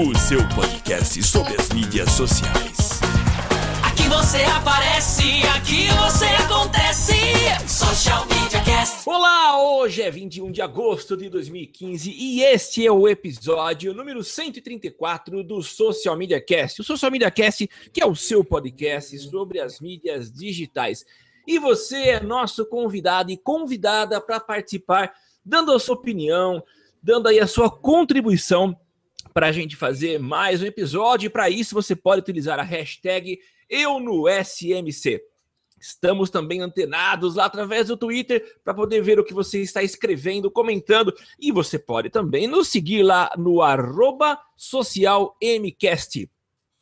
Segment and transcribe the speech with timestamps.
[0.00, 3.00] o seu podcast sobre as mídias sociais.
[3.84, 7.14] Aqui você aparece, aqui você acontece.
[7.66, 9.02] Social Media Cast.
[9.08, 15.42] Olá, hoje é 21 de agosto de 2015 e este é o episódio número 134
[15.42, 16.80] do Social Media Cast.
[16.80, 21.04] O Social Media Cast, que é o seu podcast sobre as mídias digitais.
[21.44, 25.12] E você é nosso convidado e convidada para participar,
[25.44, 26.62] dando a sua opinião,
[27.02, 28.78] dando aí a sua contribuição
[29.32, 31.26] para a gente fazer mais um episódio.
[31.26, 33.38] E para isso você pode utilizar a hashtag
[33.68, 35.22] eu no SMC.
[35.80, 40.50] Estamos também antenados lá através do Twitter para poder ver o que você está escrevendo,
[40.50, 41.14] comentando.
[41.38, 43.60] E você pode também nos seguir lá no
[44.56, 46.28] socialmcast.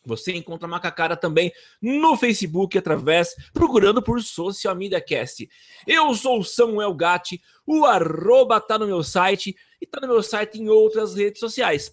[0.06, 5.48] Você encontra a Macacara também no Facebook através, procurando por Social Media Cast.
[5.84, 10.22] Eu sou o Samuel Gatti, o arroba tá no meu site e tá no meu
[10.22, 11.92] site em outras redes sociais.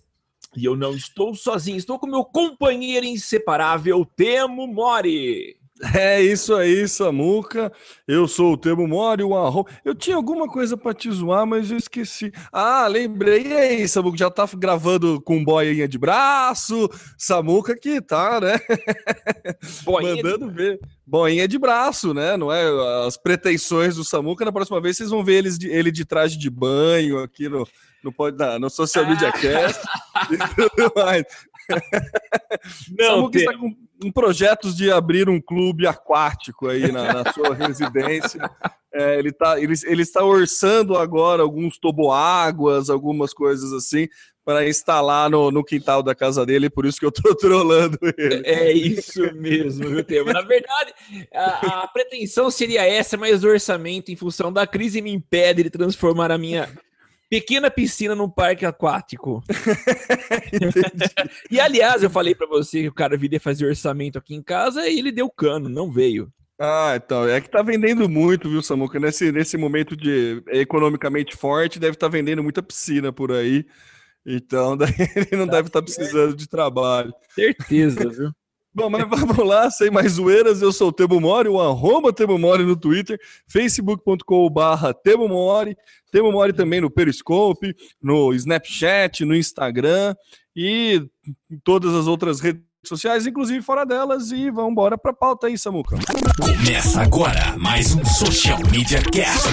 [0.56, 5.58] E eu não estou sozinho, estou com meu companheiro inseparável, Temo Mori.
[5.96, 7.70] É isso aí, Samuca.
[8.08, 9.70] Eu sou o Temo Mori, o arroba.
[9.84, 12.32] Eu tinha alguma coisa para te zoar, mas eu esqueci.
[12.54, 13.48] Ah, lembrei.
[13.48, 16.90] E aí, Samuca, já tá gravando com boinha de braço?
[17.18, 18.60] Samuca que tá, né?
[19.84, 20.80] Boinha Mandando ver.
[21.06, 22.38] Boinha de braço, né?
[22.38, 24.46] Não é as pretensões do Samuca.
[24.46, 27.68] Na próxima vez vocês vão ver eles de- ele de traje de banho aqui no,
[28.04, 29.82] no, na- no Social Media Cast
[30.32, 31.24] e tudo mais.
[32.98, 37.54] Não, Samuca está com, com projetos de abrir um clube aquático aí na, na sua
[37.56, 38.50] residência.
[38.94, 44.08] É, ele, tá, ele, ele está orçando agora alguns toboáguas, algumas coisas assim,
[44.46, 48.46] para instalar no, no quintal da casa dele, por isso que eu tô trolando ele.
[48.46, 50.32] É isso mesmo, viu, Temo?
[50.32, 50.94] Na verdade,
[51.34, 55.70] a, a pretensão seria essa, mas o orçamento, em função da crise, me impede de
[55.70, 56.70] transformar a minha
[57.34, 59.42] pequena piscina num parque aquático.
[61.50, 64.88] e aliás, eu falei pra você que o cara viria fazer orçamento aqui em casa
[64.88, 66.32] e ele deu cano, não veio.
[66.60, 69.00] Ah, então, é que tá vendendo muito, viu, Samuca?
[69.00, 73.66] Nesse, nesse momento de economicamente forte, deve estar vendendo muita piscina por aí.
[74.24, 77.12] Então, daí ele não deve estar precisando de trabalho.
[77.34, 78.32] Certeza, viu?
[78.76, 82.40] Bom, mas vamos lá, sem mais zoeiras, eu sou o Temo Mori, o arroba Temo
[82.40, 85.78] Mori no Twitter, facebook.com barra Temo Mori,
[86.12, 90.16] Temo Mori também no Periscope, no Snapchat, no Instagram
[90.56, 91.06] e
[91.64, 95.98] todas as outras redes sociais, inclusive fora delas, e vamos embora pra pauta aí, Samuca.
[96.42, 99.50] Começa agora mais um Social Media Cast.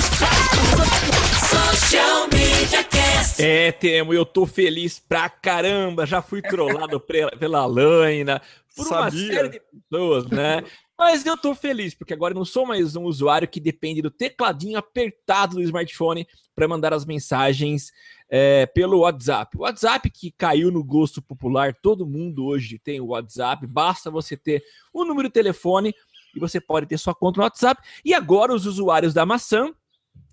[1.91, 3.43] Social Media Cast.
[3.43, 6.07] É, Temo, eu tô feliz pra caramba.
[6.07, 7.01] Já fui trollado
[7.37, 8.41] pela Laina,
[8.77, 9.33] por uma Sabia.
[9.35, 10.63] série de pessoas, né?
[10.97, 14.09] Mas eu tô feliz, porque agora eu não sou mais um usuário que depende do
[14.09, 17.91] tecladinho apertado do smartphone para mandar as mensagens
[18.31, 19.59] é, pelo WhatsApp.
[19.59, 24.37] O WhatsApp que caiu no gosto popular, todo mundo hoje tem o WhatsApp, basta você
[24.37, 24.63] ter
[24.93, 25.93] o número de telefone
[26.37, 27.83] e você pode ter sua conta no WhatsApp.
[28.05, 29.75] E agora os usuários da maçã,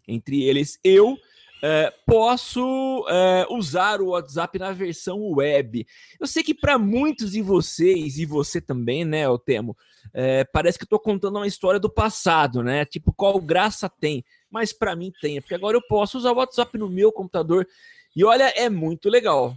[0.08, 1.18] entre eles eu,
[1.62, 5.86] é, posso é, usar o WhatsApp na versão web.
[6.20, 9.76] Eu sei que para muitos de vocês, e você também, né, eu temo,
[10.14, 12.86] é, parece que eu tô contando uma história do passado, né?
[12.86, 14.24] Tipo, qual graça tem?
[14.50, 17.68] Mas para mim tem, porque agora eu posso usar o WhatsApp no meu computador.
[18.16, 19.56] E olha, é muito legal.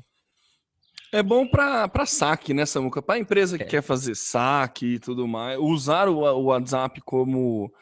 [1.13, 3.03] É bom para saque, né, Samuca?
[3.03, 7.73] Para empresa que quer fazer saque e tudo mais, usar o, o WhatsApp como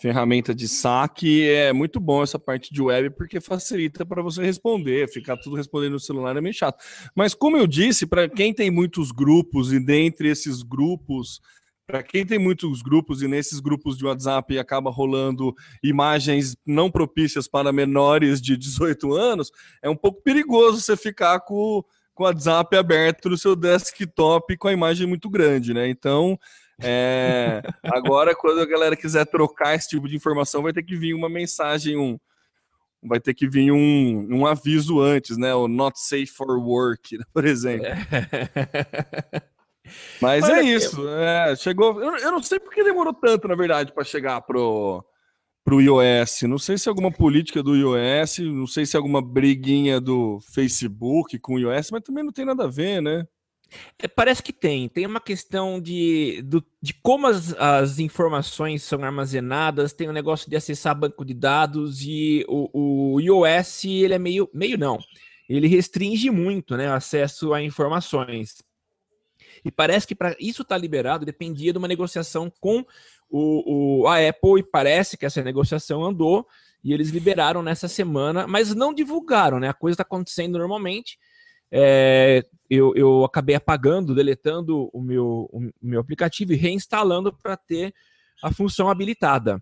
[0.00, 5.08] ferramenta de saque é muito bom essa parte de web porque facilita para você responder,
[5.08, 6.82] ficar tudo respondendo no celular é meio chato.
[7.14, 11.40] Mas como eu disse, para quem tem muitos grupos e dentre esses grupos
[11.86, 17.46] para quem tem muitos grupos e nesses grupos de WhatsApp acaba rolando imagens não propícias
[17.46, 19.52] para menores de 18 anos,
[19.82, 21.84] é um pouco perigoso você ficar com
[22.14, 25.88] com o WhatsApp aberto no seu desktop com a imagem muito grande, né?
[25.88, 26.38] Então,
[26.82, 31.14] é, agora quando a galera quiser trocar esse tipo de informação, vai ter que vir
[31.14, 32.18] uma mensagem, um,
[33.02, 35.54] vai ter que vir um, um aviso antes, né?
[35.54, 37.86] O not safe for work, por exemplo.
[40.20, 41.08] Mas Olha é isso.
[41.08, 42.02] é, chegou.
[42.02, 45.04] Eu, eu não sei por que demorou tanto, na verdade, para chegar pro
[45.64, 46.42] pro iOS.
[46.42, 50.38] Não sei se é alguma política do iOS, não sei se é alguma briguinha do
[50.52, 53.26] Facebook com o iOS, mas também não tem nada a ver, né?
[53.98, 54.88] É, parece que tem.
[54.88, 60.14] Tem uma questão de, do, de como as, as informações são armazenadas, tem o um
[60.14, 64.98] negócio de acessar banco de dados e o, o iOS, ele é meio, meio não,
[65.48, 68.62] ele restringe muito né, o acesso a informações.
[69.64, 72.84] E parece que para isso estar tá liberado dependia de uma negociação com
[73.30, 76.46] o, o, a Apple, e parece que essa negociação andou,
[76.82, 79.68] e eles liberaram nessa semana, mas não divulgaram, né?
[79.68, 81.18] A coisa está acontecendo normalmente.
[81.76, 87.92] É, eu, eu acabei apagando, deletando o meu, o meu aplicativo e reinstalando para ter
[88.40, 89.60] a função habilitada.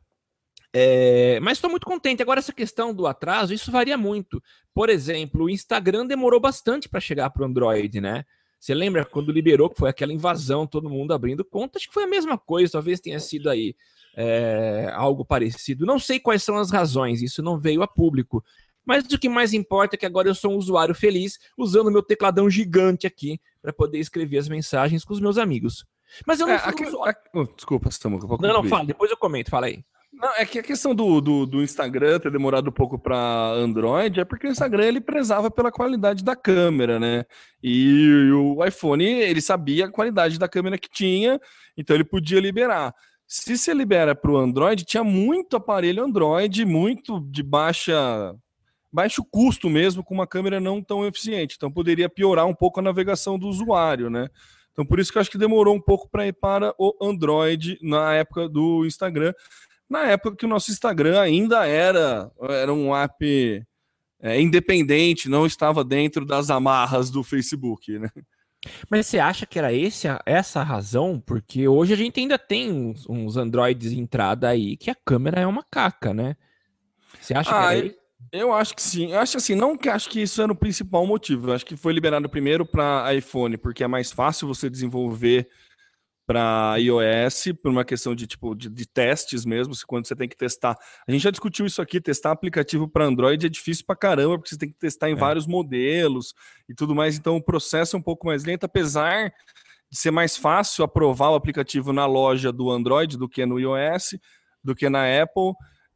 [0.74, 2.22] É, mas estou muito contente.
[2.22, 4.42] Agora, essa questão do atraso, isso varia muito.
[4.74, 8.24] Por exemplo, o Instagram demorou bastante para chegar para o Android, né?
[8.60, 11.78] Você lembra quando liberou, que foi aquela invasão, todo mundo abrindo conta?
[11.78, 13.74] Acho que foi a mesma coisa, talvez tenha sido aí
[14.14, 15.84] é, algo parecido.
[15.86, 18.44] Não sei quais são as razões, isso não veio a público.
[18.84, 22.02] Mas o que mais importa é que agora eu sou um usuário feliz usando meu
[22.02, 25.84] tecladão gigante aqui para poder escrever as mensagens com os meus amigos.
[26.26, 26.96] Mas eu não é, aqui, aqui,
[27.34, 28.23] oh, Desculpa, estamos.
[28.25, 29.84] Não, não, fala, depois eu comento, fala aí.
[30.12, 33.17] Não, é que a questão do, do, do Instagram ter demorado um pouco para
[33.55, 37.25] Android é porque o Instagram ele prezava pela qualidade da câmera, né?
[37.62, 41.40] E o iPhone ele sabia a qualidade da câmera que tinha,
[41.76, 42.94] então ele podia liberar.
[43.26, 48.37] Se você libera para o Android, tinha muito aparelho Android, muito de baixa
[48.92, 51.54] baixo custo mesmo, com uma câmera não tão eficiente.
[51.56, 54.28] Então poderia piorar um pouco a navegação do usuário, né?
[54.72, 57.78] Então por isso que eu acho que demorou um pouco para ir para o Android
[57.82, 59.32] na época do Instagram
[59.92, 63.62] na época que o nosso Instagram ainda era, era um app
[64.22, 68.08] é, independente, não estava dentro das amarras do Facebook, né?
[68.88, 71.20] Mas você acha que era esse, essa a razão?
[71.20, 75.46] Porque hoje a gente ainda tem uns, uns Androids entrada aí que a câmera é
[75.46, 76.36] uma caca, né?
[77.20, 77.96] Você acha ah, que era isso?
[78.32, 79.12] Eu acho que sim.
[79.12, 81.50] Eu acho assim, não que acho que isso era o principal motivo.
[81.50, 85.49] Eu acho que foi liberado primeiro para iPhone, porque é mais fácil você desenvolver
[86.26, 90.29] para iOS por uma questão de tipo de, de, testes mesmo, se quando você tem
[90.29, 90.79] que testar.
[91.06, 94.50] A gente já discutiu isso aqui, testar aplicativo para Android é difícil para caramba, porque
[94.50, 95.17] você tem que testar em é.
[95.17, 96.32] vários modelos
[96.69, 99.32] e tudo mais, então o processo é um pouco mais lento, apesar
[99.90, 104.17] de ser mais fácil aprovar o aplicativo na loja do Android do que no iOS,
[104.64, 105.52] do que na Apple.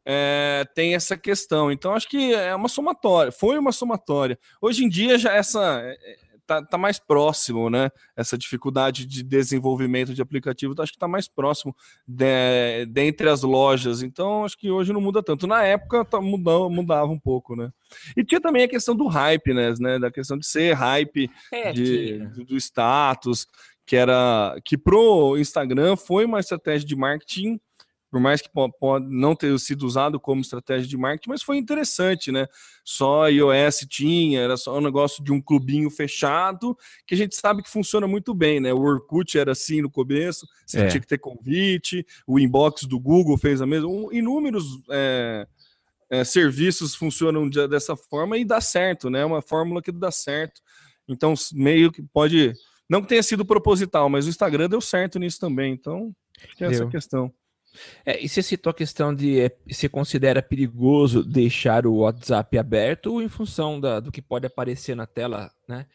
[0.08, 1.72] É, tem essa questão.
[1.72, 4.38] Então, acho que é uma somatória, foi uma somatória.
[4.62, 5.82] Hoje em dia, já essa
[6.46, 7.90] tá, tá mais próximo, né?
[8.16, 11.74] Essa dificuldade de desenvolvimento de aplicativo, acho que está mais próximo
[12.06, 14.02] de, dentre as lojas.
[14.02, 15.46] Então, acho que hoje não muda tanto.
[15.46, 17.70] Na época, tá, mudava, mudava um pouco, né?
[18.16, 19.74] E tinha também a questão do hype, né?
[19.98, 23.46] Da questão de ser hype é, de, do, do status,
[23.84, 27.60] que era que pro Instagram foi uma estratégia de marketing
[28.16, 32.32] por mais que pode não ter sido usado como estratégia de marketing, mas foi interessante,
[32.32, 32.46] né?
[32.82, 36.74] Só iOS tinha, era só um negócio de um clubinho fechado,
[37.06, 38.72] que a gente sabe que funciona muito bem, né?
[38.72, 40.86] O Orkut era assim no começo, você é.
[40.86, 45.46] tinha que ter convite, o inbox do Google fez a mesma, inúmeros é,
[46.08, 49.20] é, serviços funcionam dessa forma e dá certo, né?
[49.20, 50.62] É uma fórmula que dá certo.
[51.06, 52.54] Então, meio que pode.
[52.88, 55.74] Não que tenha sido proposital, mas o Instagram deu certo nisso também.
[55.74, 56.16] Então,
[56.56, 57.30] tem essa questão.
[58.04, 63.22] É, e você citou a questão de é, se considera perigoso deixar o WhatsApp aberto
[63.22, 65.86] em função da, do que pode aparecer na tela, né?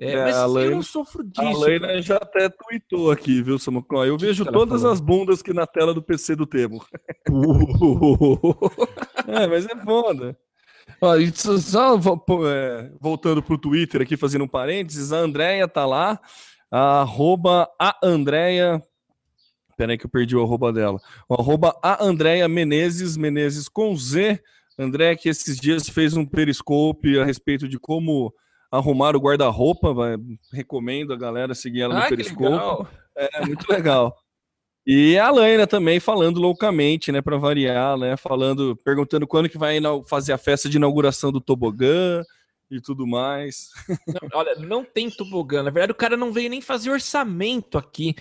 [0.00, 1.46] É, é, mas a Leina, eu não sofro disso.
[1.46, 4.02] A Leina já até tweetou aqui, viu, Samucó?
[4.02, 4.94] Eu vejo todas falou?
[4.94, 6.82] as bundas que na tela do PC do Temo.
[9.28, 10.34] é, mas é foda.
[11.02, 12.00] Ó, só
[12.48, 16.18] é, voltando pro Twitter aqui, fazendo um parênteses, a Andrea tá lá,
[16.70, 18.82] a arroba a Andrea
[19.80, 21.00] Pera aí que eu perdi o arroba dela.
[21.26, 24.38] O arroba a Andréia Menezes, Menezes com Z.
[24.78, 28.30] André, que esses dias fez um periscope a respeito de como
[28.70, 29.94] arrumar o guarda-roupa.
[30.52, 32.88] Recomendo a galera seguir ela no ah, periscope.
[33.16, 34.14] É muito legal.
[34.86, 39.78] E a Laina também falando loucamente, né, para variar, né, falando, perguntando quando que vai
[40.06, 42.22] fazer a festa de inauguração do tobogã
[42.70, 43.70] e tudo mais.
[44.06, 45.62] Não, olha, não tem tobogã.
[45.62, 48.14] Na verdade, o cara não veio nem fazer orçamento aqui.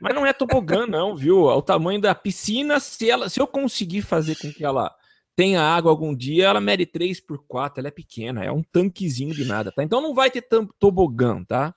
[0.00, 1.50] Mas não é tobogã, não, viu?
[1.50, 4.94] É o tamanho da piscina, se, ela, se eu conseguir fazer com que ela
[5.34, 9.34] tenha água algum dia, ela mede 3 por 4 ela é pequena, é um tanquezinho
[9.34, 9.82] de nada, tá?
[9.82, 10.46] Então não vai ter
[10.78, 11.74] tobogã, tá?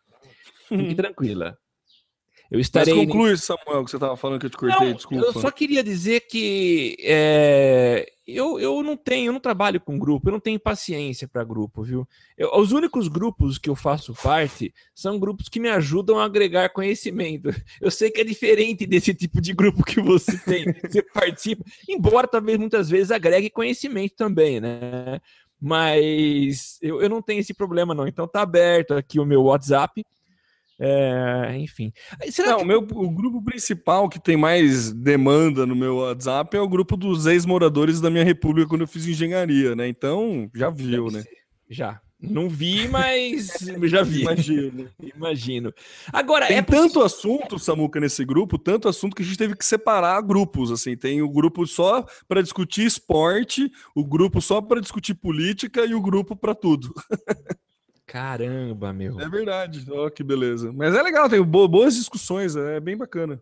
[0.68, 1.58] Fique tranquila.
[2.50, 2.94] Eu estarei.
[2.94, 5.26] Mas conclui, Samuel, que você estava falando que eu te cortei, não, desculpa.
[5.26, 10.28] Eu só queria dizer que é, eu, eu não tenho, eu não trabalho com grupo,
[10.28, 12.08] eu não tenho paciência para grupo, viu?
[12.38, 16.70] Eu, os únicos grupos que eu faço parte são grupos que me ajudam a agregar
[16.70, 17.50] conhecimento.
[17.82, 22.28] Eu sei que é diferente desse tipo de grupo que você tem, você participa, embora
[22.28, 25.20] talvez muitas vezes agregue conhecimento também, né?
[25.60, 28.08] Mas eu, eu não tenho esse problema, não.
[28.08, 30.06] Então tá aberto aqui o meu WhatsApp
[30.80, 31.92] É, enfim.
[32.30, 32.64] Será não, que...
[32.64, 36.96] o, meu, o grupo principal que tem mais demanda no meu WhatsApp é o grupo
[36.96, 39.88] dos ex-moradores da minha república quando eu fiz engenharia, né?
[39.88, 41.24] Então, já viu, Deve né?
[41.24, 41.38] Ser.
[41.70, 42.02] Já.
[42.20, 44.22] Não vi, mas já vi.
[44.22, 44.90] Imagino.
[45.16, 45.74] Imagino.
[46.12, 49.66] Agora, tem é tanto assunto, Samuca, nesse grupo, tanto assunto que a gente teve que
[49.66, 50.72] separar grupos.
[50.72, 55.94] Assim, tem o grupo só para discutir esporte, o grupo só para discutir política e
[55.94, 56.92] o grupo para tudo.
[58.08, 59.20] Caramba, meu.
[59.20, 59.86] É verdade.
[59.92, 60.72] Ó, oh, que beleza.
[60.72, 63.42] Mas é legal, tem boas discussões, é bem bacana.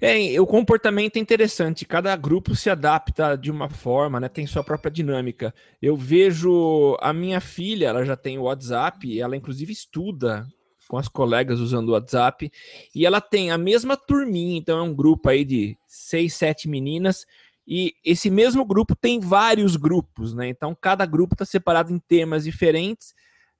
[0.00, 4.28] É, o comportamento é interessante, cada grupo se adapta de uma forma, né?
[4.28, 5.54] Tem sua própria dinâmica.
[5.80, 10.46] Eu vejo a minha filha, ela já tem o WhatsApp, ela inclusive estuda
[10.88, 12.50] com as colegas usando o WhatsApp,
[12.94, 17.24] e ela tem a mesma turminha, então é um grupo aí de seis, sete meninas,
[17.66, 20.48] e esse mesmo grupo tem vários grupos, né?
[20.48, 23.14] Então cada grupo está separado em temas diferentes,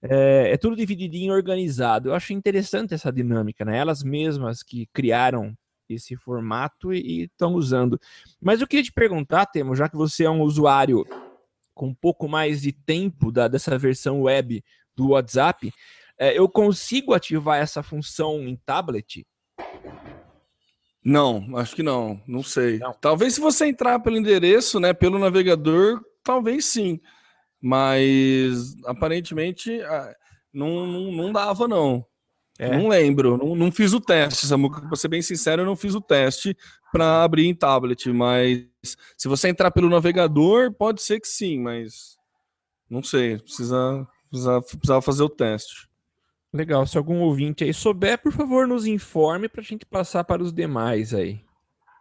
[0.08, 2.11] é, é tudo divididinho organizado.
[2.11, 3.78] Eu acho interessante essa dinâmica, né?
[3.78, 5.56] Elas mesmas que criaram
[5.88, 7.99] esse formato e estão usando.
[8.40, 11.04] Mas eu queria te perguntar, Temo, já que você é um usuário
[11.75, 14.62] com um pouco mais de tempo da, dessa versão web
[14.94, 15.73] do WhatsApp,
[16.18, 19.26] é, eu consigo ativar essa função em tablet?
[21.02, 22.78] Não, acho que não, não sei.
[22.78, 22.94] Não.
[22.94, 27.00] Talvez se você entrar pelo endereço, né, pelo navegador, talvez sim.
[27.66, 29.80] Mas aparentemente
[30.52, 32.04] não, não, não dava, não.
[32.59, 32.76] É.
[32.76, 34.87] Não lembro, não, não fiz o teste, Samuca.
[34.87, 36.54] Pra ser bem sincero, eu não fiz o teste
[36.92, 38.66] para abrir em tablet, mas
[39.16, 42.18] se você entrar pelo navegador, pode ser que sim, mas
[42.88, 45.88] não sei, precisa, precisa, precisa fazer o teste.
[46.52, 50.42] Legal, se algum ouvinte aí souber, por favor, nos informe para a gente passar para
[50.42, 51.40] os demais aí.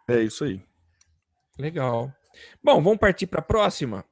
[0.06, 0.62] É isso aí.
[1.58, 2.12] Legal.
[2.62, 4.04] Bom, vamos partir para a próxima.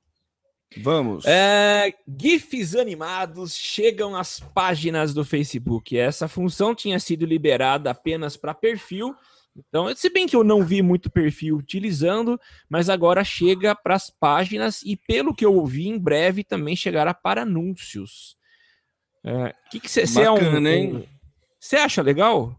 [0.76, 1.24] Vamos.
[1.26, 5.96] É, GIFs animados chegam às páginas do Facebook.
[5.96, 9.14] Essa função tinha sido liberada apenas para perfil.
[9.54, 14.08] Então, se bem que eu não vi muito perfil utilizando, mas agora chega para as
[14.08, 18.36] páginas e, pelo que eu ouvi, em breve também chegará para anúncios.
[19.22, 21.04] O é, que você é um.
[21.60, 22.58] Você acha legal?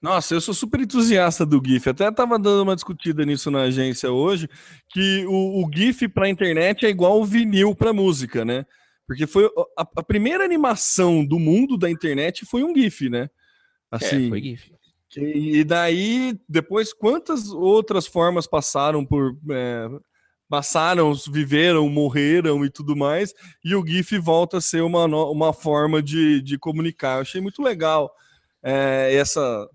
[0.00, 1.88] Nossa, eu sou super entusiasta do GIF.
[1.88, 4.48] Até estava dando uma discutida nisso na agência hoje,
[4.90, 8.66] que o, o GIF para a internet é igual o vinil para música, né?
[9.06, 13.30] Porque foi a, a, primeira animação do mundo da internet foi um GIF, né?
[13.90, 14.72] Assim, é, foi GIF.
[15.16, 19.36] E, e daí, depois, quantas outras formas passaram por.
[19.50, 19.88] É,
[20.48, 23.34] passaram, viveram, morreram e tudo mais,
[23.64, 27.16] e o GIF volta a ser uma, uma forma de, de comunicar.
[27.16, 28.12] Eu achei muito legal
[28.62, 29.68] é, essa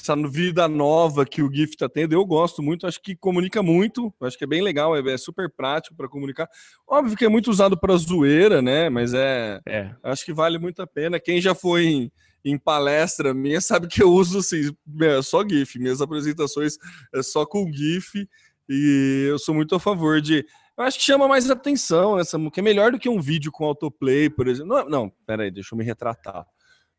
[0.00, 2.12] essa vida nova que o GIF está tendo.
[2.12, 5.50] Eu gosto muito, acho que comunica muito, acho que é bem legal, é, é super
[5.50, 6.48] prático para comunicar.
[6.86, 8.88] Óbvio que é muito usado para zoeira, né?
[8.90, 11.20] Mas é, é, acho que vale muito a pena.
[11.20, 12.12] Quem já foi em,
[12.44, 14.70] em palestra minha sabe que eu uso assim,
[15.00, 15.78] é só GIF.
[15.78, 16.76] Minhas apresentações
[17.14, 18.28] é só com GIF
[18.68, 20.44] e eu sou muito a favor de.
[20.76, 23.64] Eu acho que chama mais atenção essa, que é melhor do que um vídeo com
[23.64, 24.74] autoplay, por exemplo.
[24.74, 26.44] Não, não, peraí, deixa eu me retratar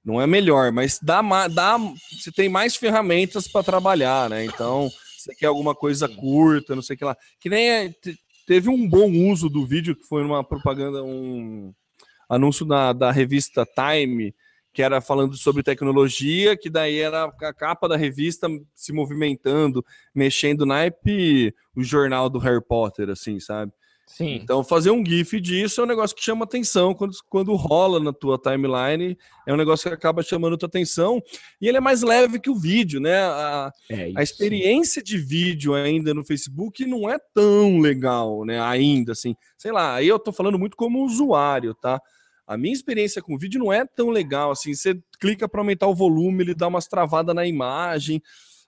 [0.05, 4.45] não é melhor, mas dá, dá você tem mais ferramentas para trabalhar, né?
[4.45, 7.17] Então, você quer alguma coisa curta, não sei o que lá.
[7.39, 7.93] Que nem é,
[8.45, 11.73] teve um bom uso do vídeo, que foi uma propaganda, um
[12.29, 14.35] anúncio da, da revista Time,
[14.71, 19.83] que era falando sobre tecnologia, que daí era a capa da revista se movimentando,
[20.13, 23.71] mexendo naipe o jornal do Harry Potter, assim, sabe?
[24.07, 24.35] Sim.
[24.35, 28.13] Então, fazer um GIF disso é um negócio que chama atenção quando, quando rola na
[28.13, 29.17] tua timeline.
[29.47, 31.21] É um negócio que acaba chamando tua atenção.
[31.59, 33.17] E ele é mais leve que o vídeo, né?
[33.17, 38.61] A, é a experiência de vídeo ainda no Facebook não é tão legal, né?
[38.61, 39.35] Ainda, assim.
[39.57, 41.99] Sei lá, aí eu tô falando muito como usuário, tá?
[42.47, 44.73] A minha experiência com vídeo não é tão legal, assim.
[44.73, 48.21] Você clica para aumentar o volume, ele dá umas travadas na imagem.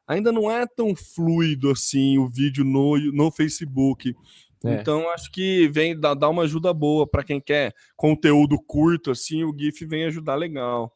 [0.08, 4.15] Ainda não é tão fluido assim o vídeo no, no Facebook.
[4.63, 4.73] É.
[4.73, 9.55] Então acho que vem dar uma ajuda boa para quem quer conteúdo curto assim, o
[9.57, 10.91] GIF vem ajudar legal.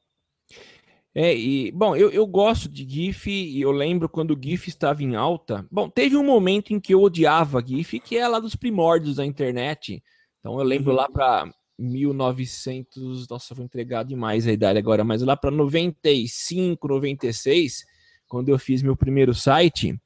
[1.14, 5.04] É, e bom, eu, eu gosto de GIF e eu lembro quando o GIF estava
[5.04, 5.66] em alta.
[5.70, 9.26] Bom, teve um momento em que eu odiava GIF, que é lá dos primórdios da
[9.26, 10.02] internet.
[10.40, 10.98] Então eu lembro uhum.
[10.98, 17.84] lá para 1900, nossa, vou entregar demais a idade agora, mas lá para 95, 96,
[18.28, 20.00] quando eu fiz meu primeiro site,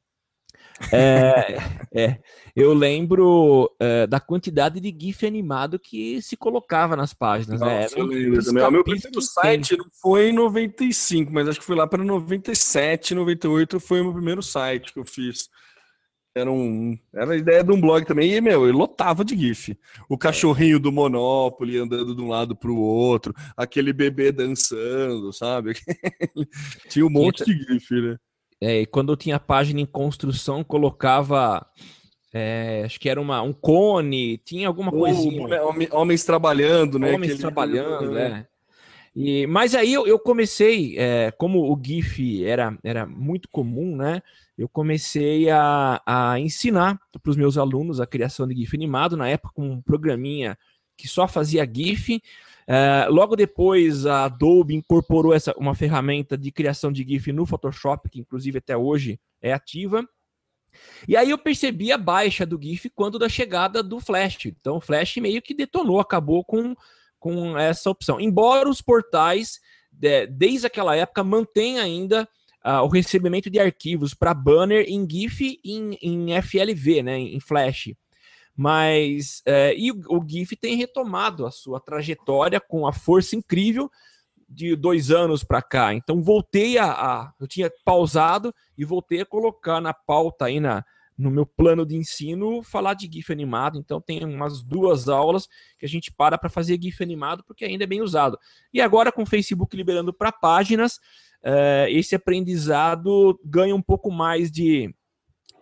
[0.91, 1.58] é,
[1.94, 2.20] é,
[2.55, 7.62] eu lembro é, da quantidade de GIF animado que se colocava nas páginas.
[7.62, 7.82] Né?
[7.82, 8.01] Nossa, né?
[8.01, 8.63] eu lembro também.
[8.63, 13.15] O meu primeiro site não foi em 95, mas acho que foi lá para 97,
[13.15, 15.50] 98 foi o meu primeiro site que eu fiz.
[16.38, 18.34] Era, um, era a ideia de um blog também.
[18.34, 19.79] E, meu, ele lotava de GIF.
[20.10, 25.75] O cachorrinho do Monopoly andando de um lado para o outro, aquele bebê dançando, sabe?
[26.89, 28.17] tinha um monte de GIF, né?
[28.62, 31.65] É, e quando eu tinha página em construção, colocava.
[32.33, 35.47] É, acho que era uma, um cone, tinha alguma coisinha.
[35.91, 37.13] Homens trabalhando, né?
[37.13, 37.41] Homens Aquele...
[37.41, 38.45] trabalhando, né?
[39.15, 44.21] E, mas aí eu, eu comecei, é, como o GIF era, era muito comum, né?
[44.57, 49.29] Eu comecei a, a ensinar para os meus alunos a criação de GIF animado, na
[49.29, 50.57] época com um programinha
[50.97, 52.21] que só fazia GIF.
[52.67, 58.10] É, logo depois, a Adobe incorporou essa, uma ferramenta de criação de GIF no Photoshop,
[58.10, 60.07] que inclusive até hoje é ativa.
[61.07, 64.45] E aí eu percebi a baixa do GIF quando da chegada do Flash.
[64.48, 66.75] Então o Flash meio que detonou, acabou com
[67.25, 68.22] com essa opção.
[68.22, 69.60] Embora os portais,
[69.91, 72.29] de, desde aquela época, mantenham ainda
[72.63, 77.39] uh, o recebimento de arquivos para banner em GIF e em, em, FLV, né, em
[77.39, 77.95] Flash.
[78.55, 83.91] Mas uh, e o, GIF tem retomado a sua trajetória com a força incrível
[84.47, 85.93] de dois anos para cá.
[85.93, 90.83] Então voltei a, a, eu tinha pausado e voltei a colocar na pauta aí na
[91.17, 93.79] no meu plano de ensino falar de GIF animado.
[93.79, 95.47] Então tem umas duas aulas
[95.79, 98.38] que a gente para para fazer GIF animado porque ainda é bem usado.
[98.74, 100.97] E agora com o Facebook liberando para páginas,
[101.43, 104.93] uh, esse aprendizado ganha um pouco mais de,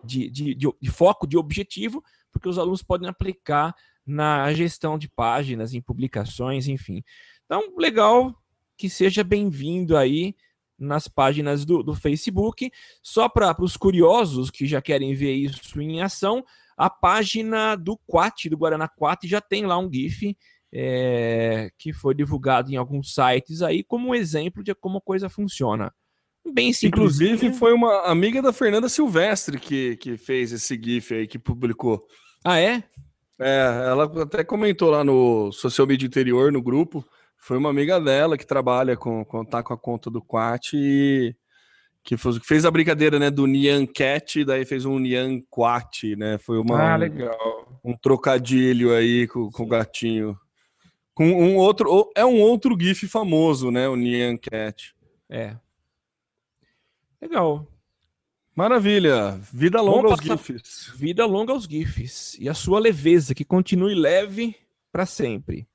[0.02, 2.02] de, de, de, de foco, de objetivo,
[2.34, 3.74] porque os alunos podem aplicar
[4.04, 7.02] na gestão de páginas, em publicações, enfim.
[7.46, 8.34] Então, legal
[8.76, 10.34] que seja bem-vindo aí
[10.78, 12.70] nas páginas do, do Facebook.
[13.02, 16.44] Só para os curiosos que já querem ver isso em ação,
[16.76, 20.36] a página do Quat, do Guaraná Quat, já tem lá um GIF
[20.72, 25.28] é, que foi divulgado em alguns sites aí como um exemplo de como a coisa
[25.28, 25.94] funciona.
[26.52, 27.16] Bem simples.
[27.18, 32.04] Inclusive, foi uma amiga da Fernanda Silvestre que, que fez esse GIF aí, que publicou.
[32.44, 32.84] Ah, é?
[33.40, 37.04] É, ela até comentou lá no Social Media Interior, no grupo,
[37.38, 41.34] foi uma amiga dela que trabalha com, com tá com a conta do Quat e
[42.02, 46.38] que fez, fez a brincadeira, né, do Nian Cat, daí fez um Nian Quat, né?
[46.38, 47.78] Foi uma ah, legal.
[47.82, 50.38] Um, um trocadilho aí com, com o gatinho.
[51.14, 54.94] Com um outro, é um outro gif famoso, né, o Nian Cat.
[55.30, 55.56] É.
[57.20, 57.66] Legal.
[58.54, 59.38] Maravilha.
[59.52, 60.92] Vida longa aos GIFs.
[60.94, 62.36] Vida longa aos GIFs.
[62.38, 64.54] E a sua leveza, que continue leve
[64.92, 65.66] para sempre.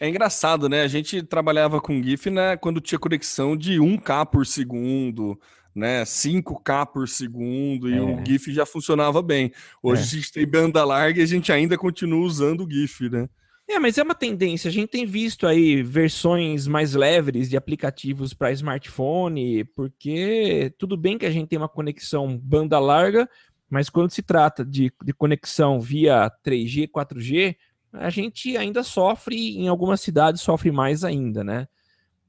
[0.00, 0.82] É engraçado, né?
[0.82, 5.38] A gente trabalhava com GIF né, quando tinha conexão de 1K por segundo,
[5.74, 6.04] né?
[6.04, 8.00] 5K por segundo, e é.
[8.00, 9.52] o GIF já funcionava bem.
[9.82, 10.04] Hoje é.
[10.04, 13.28] a gente tem banda larga e a gente ainda continua usando o GIF, né?
[13.66, 14.68] É, mas é uma tendência.
[14.68, 21.16] A gente tem visto aí versões mais leves de aplicativos para smartphone, porque tudo bem
[21.16, 23.28] que a gente tem uma conexão banda larga,
[23.68, 27.56] mas quando se trata de, de conexão via 3G, 4G,
[27.92, 31.66] a gente ainda sofre, em algumas cidades sofre mais ainda, né?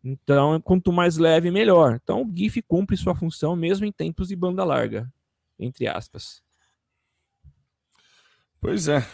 [0.03, 1.99] Então, quanto mais leve, melhor.
[2.01, 5.11] Então, o GIF cumpre sua função mesmo em tempos de banda larga,
[5.59, 6.43] entre aspas.
[8.61, 9.05] Pois é.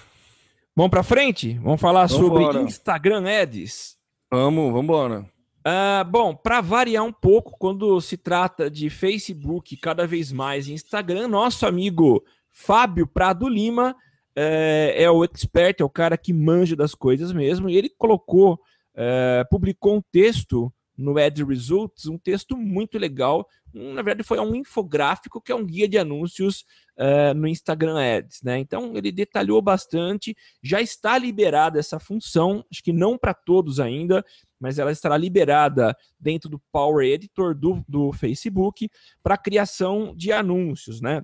[0.76, 1.60] Vamos para frente?
[1.62, 2.44] Vamos falar sobre.
[2.62, 3.98] Instagram Ads.
[4.32, 5.30] Vamos, vamos embora.
[5.68, 11.28] Uh, bom, para variar um pouco, quando se trata de Facebook, cada vez mais Instagram,
[11.28, 13.96] nosso amigo Fábio Prado Lima
[14.36, 18.60] é, é, o expert, é o cara que manja das coisas mesmo, e ele colocou,
[18.96, 23.48] é, publicou um texto no Ad Results, um texto muito legal.
[23.74, 26.66] Na verdade, foi um infográfico que é um guia de anúncios
[26.98, 28.60] é, no Instagram Ads, né?
[28.60, 30.36] Então ele detalhou bastante.
[30.62, 34.26] Já está liberada essa função, acho que não para todos ainda,
[34.60, 38.90] mas ela estará liberada dentro do Power Editor do, do Facebook
[39.24, 41.22] para criação de anúncios, né?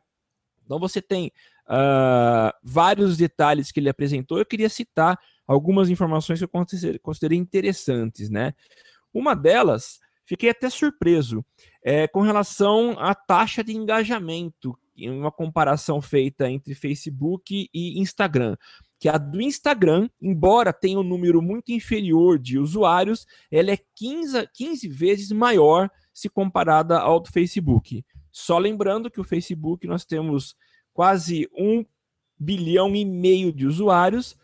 [0.65, 1.31] Então você tem
[1.67, 4.37] uh, vários detalhes que ele apresentou.
[4.37, 8.53] Eu queria citar algumas informações que eu considerei interessantes, né?
[9.13, 11.43] Uma delas, fiquei até surpreso,
[11.83, 18.55] é, com relação à taxa de engajamento, em uma comparação feita entre Facebook e Instagram
[18.99, 24.47] que a do Instagram, embora tenha um número muito inferior de usuários, ela é 15,
[24.53, 28.03] 15 vezes maior se comparada ao do Facebook.
[28.31, 30.55] Só lembrando que o Facebook nós temos
[30.93, 31.85] quase um
[32.39, 34.35] bilhão e meio de usuários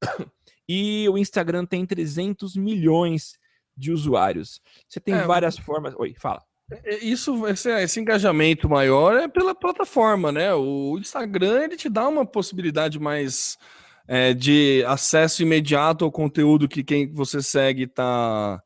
[0.68, 3.38] e o Instagram tem 300 milhões
[3.76, 4.60] de usuários.
[4.88, 5.94] Você tem é, várias formas.
[5.96, 6.42] Oi, fala.
[6.70, 10.54] É, é, isso, esse, esse, engajamento maior é pela plataforma, né?
[10.54, 13.58] O Instagram ele te dá uma possibilidade mais
[14.06, 18.62] é, de acesso imediato ao conteúdo que quem você segue tá,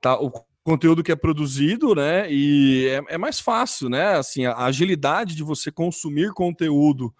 [0.00, 0.30] tá o
[0.64, 2.30] conteúdo que é produzido, né?
[2.32, 4.16] E é, é, mais fácil, né?
[4.16, 7.14] Assim, a agilidade de você consumir conteúdo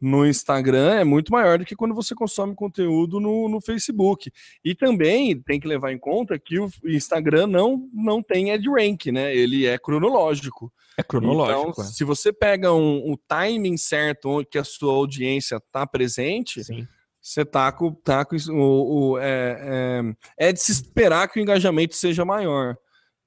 [0.00, 4.30] no Instagram é muito maior do que quando você consome conteúdo no, no Facebook.
[4.64, 9.06] E também tem que levar em conta que o Instagram não, não tem ad rank,
[9.06, 9.34] né?
[9.34, 10.72] Ele é cronológico.
[10.96, 11.70] É cronológico.
[11.70, 11.86] Então, é.
[11.86, 16.86] se você pega um, um timing certo onde que a sua audiência está presente, Sim.
[17.20, 21.42] você tá com, tá com o, o- é, é, é de se esperar que o
[21.42, 22.76] engajamento seja maior.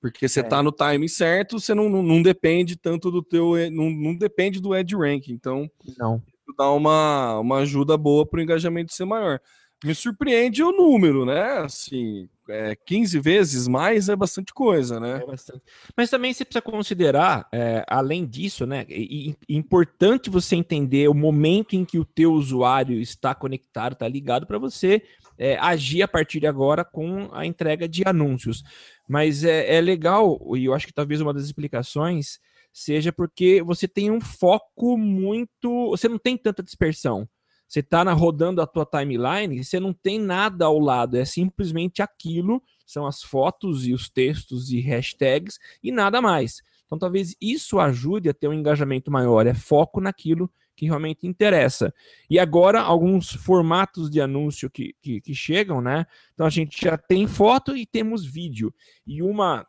[0.01, 0.43] Porque você É.
[0.43, 3.53] tá no timing certo, você não, não, não depende tanto do teu.
[3.71, 5.27] Não, não depende do ad rank.
[5.29, 6.19] Então, Não.
[6.57, 9.39] Dá uma, uma ajuda boa para o engajamento ser maior.
[9.83, 11.57] Me surpreende o número, né?
[11.59, 15.21] Assim, é, 15 vezes mais é bastante coisa, né?
[15.23, 15.63] É bastante.
[15.97, 18.85] Mas também você precisa considerar, é, além disso, né?
[18.87, 24.07] E, e- importante você entender o momento em que o teu usuário está conectado, está
[24.07, 25.01] ligado, para você
[25.35, 28.63] é, agir a partir de agora com a entrega de anúncios.
[29.07, 32.39] Mas é, é legal, e eu acho que talvez uma das explicações
[32.71, 35.89] seja porque você tem um foco muito.
[35.91, 37.27] Você não tem tanta dispersão.
[37.67, 42.01] Você está rodando a tua timeline e você não tem nada ao lado, é simplesmente
[42.01, 46.61] aquilo, são as fotos e os textos e hashtags e nada mais.
[46.85, 51.93] Então talvez isso ajude a ter um engajamento maior, é foco naquilo que realmente interessa.
[52.29, 56.05] E agora, alguns formatos de anúncio que, que, que chegam, né?
[56.33, 58.73] Então a gente já tem foto e temos vídeo.
[59.07, 59.65] E uma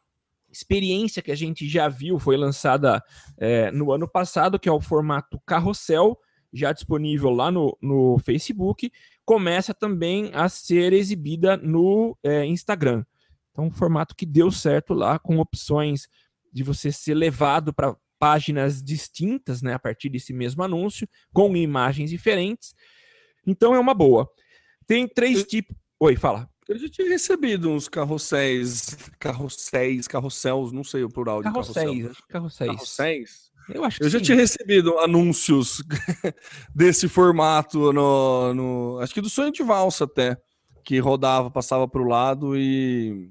[0.53, 3.03] experiência que a gente já viu foi lançada
[3.39, 6.19] é, no ano passado, que é o formato carrossel,
[6.53, 8.93] já disponível lá no, no Facebook,
[9.25, 13.05] começa também a ser exibida no é, Instagram.
[13.51, 16.09] Então, um formato que deu certo lá, com opções
[16.53, 22.11] de você ser levado para páginas distintas, né, a partir desse mesmo anúncio, com imagens
[22.11, 22.75] diferentes.
[23.47, 24.31] Então, é uma boa.
[24.87, 25.77] Tem três tipos.
[25.99, 26.52] Oi, fala.
[26.69, 31.75] Eu já tinha recebido uns carrosséis, carrosséis, carrosséis, não sei o plural de carrossel.
[31.85, 32.17] Carrosséis.
[32.29, 32.71] Carrosséis.
[32.73, 33.53] Carrosséis?
[33.69, 34.25] Eu acho que Eu já sim.
[34.25, 35.83] tinha recebido anúncios
[36.75, 40.37] desse formato no, no- Acho que do sonho de valsa até.
[40.85, 43.31] Que rodava, passava para o lado e,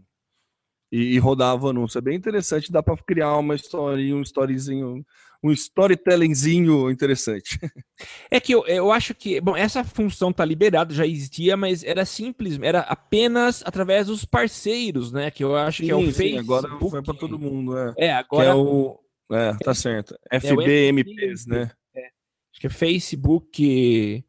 [0.92, 1.98] e, e rodava o anúncio.
[1.98, 5.06] É bem interessante, dá para criar uma historinha, um storyzinho,
[5.44, 7.60] um storytellingzinho interessante.
[8.32, 12.04] É que eu, eu acho que, bom, essa função tá liberada, já existia, mas era
[12.04, 15.30] simples, era apenas através dos parceiros, né?
[15.30, 16.40] Que eu acho que é o Sim, sim, Facebook.
[16.40, 17.78] agora foi para todo mundo.
[17.78, 17.90] É.
[17.90, 19.00] É, Que agora é o.
[19.32, 20.18] É, tá certo.
[20.32, 21.72] FBMPs, né?
[22.52, 24.26] acho que é Facebook.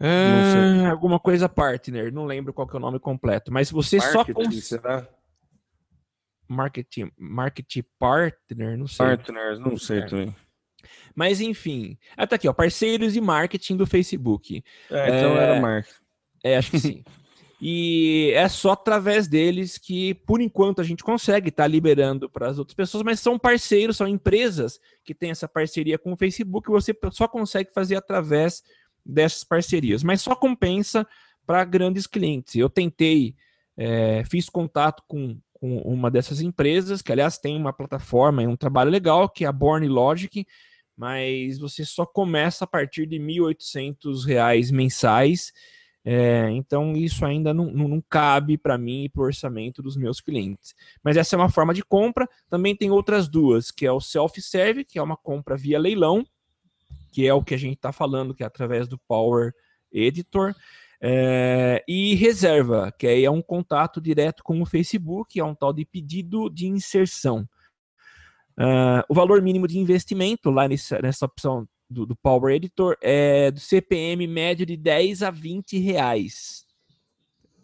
[0.00, 4.18] Ah, alguma coisa partner, não lembro qual que é o nome completo, mas você só
[4.18, 4.64] Marketing, cons...
[4.64, 5.06] será?
[6.50, 9.06] Marketing, marketing partner, não sei.
[9.06, 10.06] Partners, não sei É.
[10.06, 10.36] também.
[11.14, 14.64] Mas enfim, ah, tá aqui, ó, parceiros e marketing do Facebook.
[14.90, 15.96] É, então É, era marketing.
[16.42, 17.04] É, acho que sim.
[17.62, 22.58] E é só através deles que, por enquanto, a gente consegue estar liberando para as
[22.58, 26.96] outras pessoas, mas são parceiros, são empresas que têm essa parceria com o Facebook, você
[27.12, 28.62] só consegue fazer através
[29.04, 31.06] dessas parcerias, mas só compensa
[31.46, 32.54] para grandes clientes.
[32.54, 33.36] Eu tentei,
[33.76, 38.56] é, fiz contato com, com uma dessas empresas, que aliás tem uma plataforma e um
[38.56, 40.46] trabalho legal, que é a Born Logic,
[40.96, 45.52] mas você só começa a partir de 1.800 reais mensais.
[46.02, 49.96] É, então, isso ainda não, não, não cabe para mim e para o orçamento dos
[49.96, 50.74] meus clientes.
[51.02, 52.28] Mas essa é uma forma de compra.
[52.48, 56.24] Também tem outras duas, que é o self-serve, que é uma compra via leilão,
[57.12, 59.52] que é o que a gente está falando, que é através do Power
[59.92, 60.54] Editor.
[61.02, 65.72] É, e reserva, que aí é um contato direto com o Facebook, é um tal
[65.72, 67.48] de pedido de inserção.
[68.62, 73.50] Ah, o valor mínimo de investimento lá nessa, nessa opção do, do Power Editor é
[73.50, 76.66] do CPM médio de 10 a 20 reais.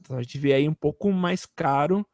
[0.00, 2.06] Então a gente vê aí um pouco mais caro.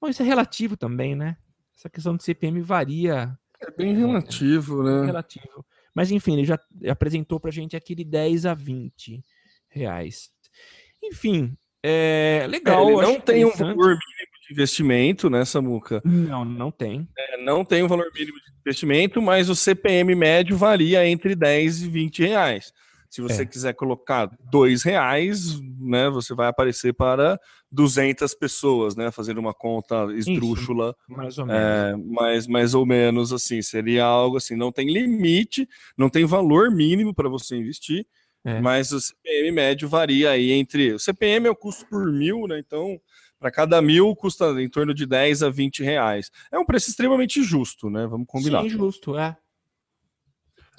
[0.00, 1.36] Bom, isso é relativo também, né?
[1.76, 5.06] Essa questão de CPM varia É bem relativo, é né?
[5.06, 5.66] relativo.
[5.94, 6.58] Mas enfim, ele já
[6.88, 9.22] apresentou pra gente aqui de 10 a 20
[9.68, 10.30] reais.
[11.02, 12.98] Enfim, é É, legal.
[13.00, 13.98] acho não tem um valor mínimo
[14.46, 16.02] de investimento, né, Samuca?
[16.04, 17.08] Não, não tem.
[17.16, 21.82] É, não tem um valor mínimo de investimento, mas o CPM médio varia entre 10
[21.82, 22.72] e 20 reais.
[23.10, 23.46] Se você É.
[23.46, 27.38] quiser colocar dois reais, né, você vai aparecer para
[27.72, 31.62] 200 pessoas, né, fazendo uma conta esdrúxula, Mais ou menos.
[31.62, 33.62] é, mais, mais ou menos assim.
[33.62, 35.66] Seria algo assim, não tem limite,
[35.96, 38.06] não tem valor mínimo para você investir,
[38.48, 38.60] É.
[38.60, 40.94] mas o CPM médio varia aí entre.
[40.94, 42.58] O CPM é o custo por mil, né?
[42.58, 43.00] Então,
[43.38, 46.30] para cada mil custa em torno de 10 a 20 reais.
[46.50, 48.06] É um preço extremamente justo, né?
[48.06, 48.62] Vamos combinar.
[48.62, 49.36] Sim, justo, é.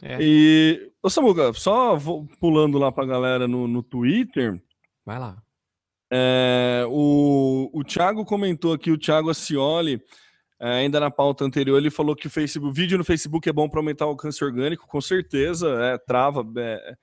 [0.01, 0.17] É.
[0.21, 4.61] E, ô Samuca, só vou pulando lá para a galera no, no Twitter.
[5.05, 5.41] Vai lá.
[6.11, 9.99] É, o, o Thiago comentou aqui, o Thiago Ascioli, É,
[10.59, 13.79] ainda na pauta anterior, ele falou que o Facebook, vídeo no Facebook é bom para
[13.79, 16.95] aumentar o alcance orgânico, com certeza, é, trava, é,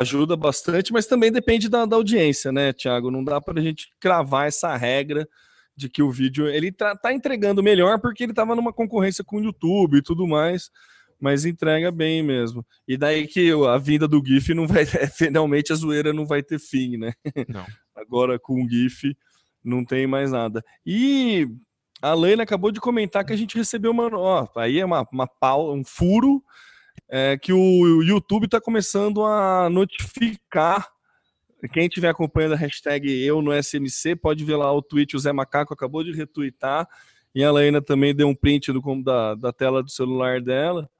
[0.00, 3.10] ajuda bastante, mas também depende da, da audiência, né, Thiago?
[3.10, 5.28] Não dá para a gente cravar essa regra
[5.76, 9.36] de que o vídeo ele tá, tá entregando melhor porque ele estava numa concorrência com
[9.36, 10.70] o YouTube e tudo mais,
[11.20, 12.64] mas entrega bem mesmo.
[12.86, 16.58] E daí que a vinda do GIF não vai, finalmente a zoeira não vai ter
[16.58, 17.12] fim, né?
[17.48, 17.64] Não.
[17.94, 19.16] Agora com o GIF
[19.64, 20.62] não tem mais nada.
[20.84, 21.48] E
[22.04, 24.14] a Laina acabou de comentar que a gente recebeu uma.
[24.14, 26.44] Ó, aí é uma, uma pau, um furo
[27.08, 30.86] é, que o YouTube está começando a notificar.
[31.72, 35.32] Quem estiver acompanhando a hashtag eu no SMC, pode ver lá o tweet, o Zé
[35.32, 36.86] Macaco acabou de retweetar,
[37.34, 40.90] e a Laina também deu um print do, da, da tela do celular dela,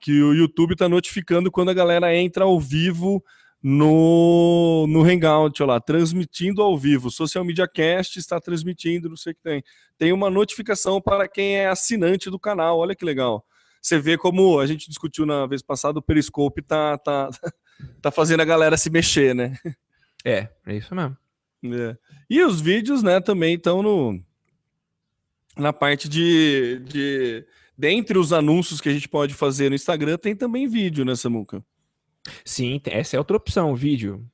[0.00, 3.22] que o YouTube está notificando quando a galera entra ao vivo
[3.62, 7.10] no, no Hangout, olha lá, transmitindo ao vivo.
[7.10, 9.62] Social Media Cast está transmitindo, não sei o que tem.
[9.98, 13.44] Tem uma notificação para quem é assinante do canal, olha que legal.
[13.82, 17.30] Você vê como a gente discutiu na vez passada, o Periscope tá, tá,
[18.00, 19.56] tá fazendo a galera se mexer, né?
[20.24, 21.16] É, é isso mesmo.
[21.64, 21.96] É.
[22.28, 24.22] E os vídeos, né, também estão no
[25.56, 27.44] na parte de, de
[27.76, 31.62] dentre os anúncios que a gente pode fazer no Instagram, tem também vídeo, né, Samuca?
[32.44, 34.24] Sim, essa é outra opção, vídeo.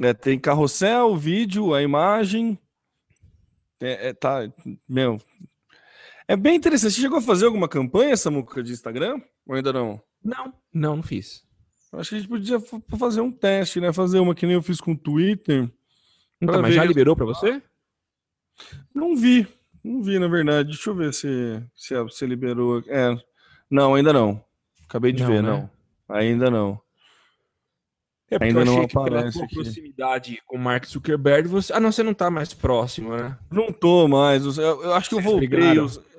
[0.00, 2.58] É, tem carrossel, vídeo, a imagem.
[3.80, 4.40] É, é, tá,
[4.88, 5.20] meu.
[6.28, 6.94] É bem interessante.
[6.94, 9.20] Você chegou a fazer alguma campanha, Samuca, de Instagram?
[9.46, 10.00] Ou ainda não?
[10.22, 11.44] Não, não, não fiz.
[11.92, 12.58] Acho que a gente podia
[12.98, 13.92] fazer um teste, né?
[13.92, 15.68] Fazer uma que nem eu fiz com o Twitter.
[16.40, 17.60] Então, mas já liberou para você?
[18.94, 19.46] Não vi.
[19.82, 20.68] Não vi, na verdade.
[20.68, 22.82] Deixa eu ver se, se, se liberou.
[22.86, 23.16] É.
[23.68, 24.42] Não, ainda não.
[24.84, 25.50] Acabei de não, ver, né?
[25.50, 25.70] não.
[26.08, 26.80] Ainda não.
[28.30, 31.72] É porque Ainda eu achei que pela sua proximidade com o Mark Zuckerberg, você...
[31.72, 33.36] ah, não, você não tá mais próximo, né?
[33.50, 34.44] Não tô mais.
[34.56, 35.48] Eu, eu acho que eu voltei.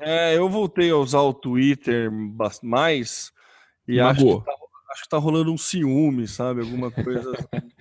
[0.01, 2.11] É, eu voltei a usar o Twitter
[2.61, 3.31] mais
[3.87, 4.51] e acho que, tá,
[4.91, 6.61] acho que tá rolando um ciúme, sabe?
[6.61, 7.31] Alguma coisa.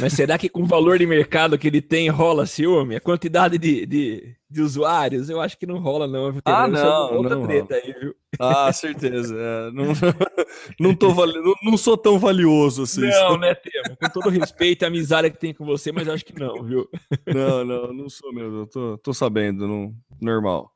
[0.00, 2.96] Mas será que com o valor de mercado que ele tem rola ciúme?
[2.96, 5.28] A quantidade de, de, de usuários?
[5.28, 6.34] Eu acho que não rola, não.
[6.44, 7.14] Ah, não.
[7.16, 8.14] Outra não treta aí, viu?
[8.38, 9.36] Ah, certeza.
[9.38, 9.92] É, não,
[10.80, 11.34] não, tô vali...
[11.34, 13.02] não, não, sou tão valioso assim.
[13.02, 13.96] Não, né, Temo?
[13.96, 16.88] Com todo respeito e amizade que tem com você, mas acho que não, viu?
[17.26, 18.60] Não, não, não sou mesmo.
[18.60, 19.94] Eu tô, tô sabendo, não...
[20.20, 20.72] normal.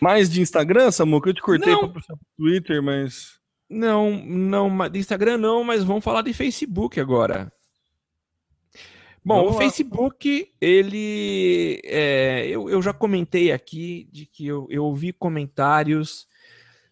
[0.00, 1.30] Mais de Instagram, Samuca?
[1.30, 1.90] Eu te cortei não.
[1.90, 3.40] para o Twitter, mas.
[3.68, 7.52] Não, não, de Instagram não, mas vamos falar de Facebook agora.
[9.24, 11.80] Bom, vamos o Facebook, ele.
[11.84, 16.28] É, eu, eu já comentei aqui de que eu, eu ouvi comentários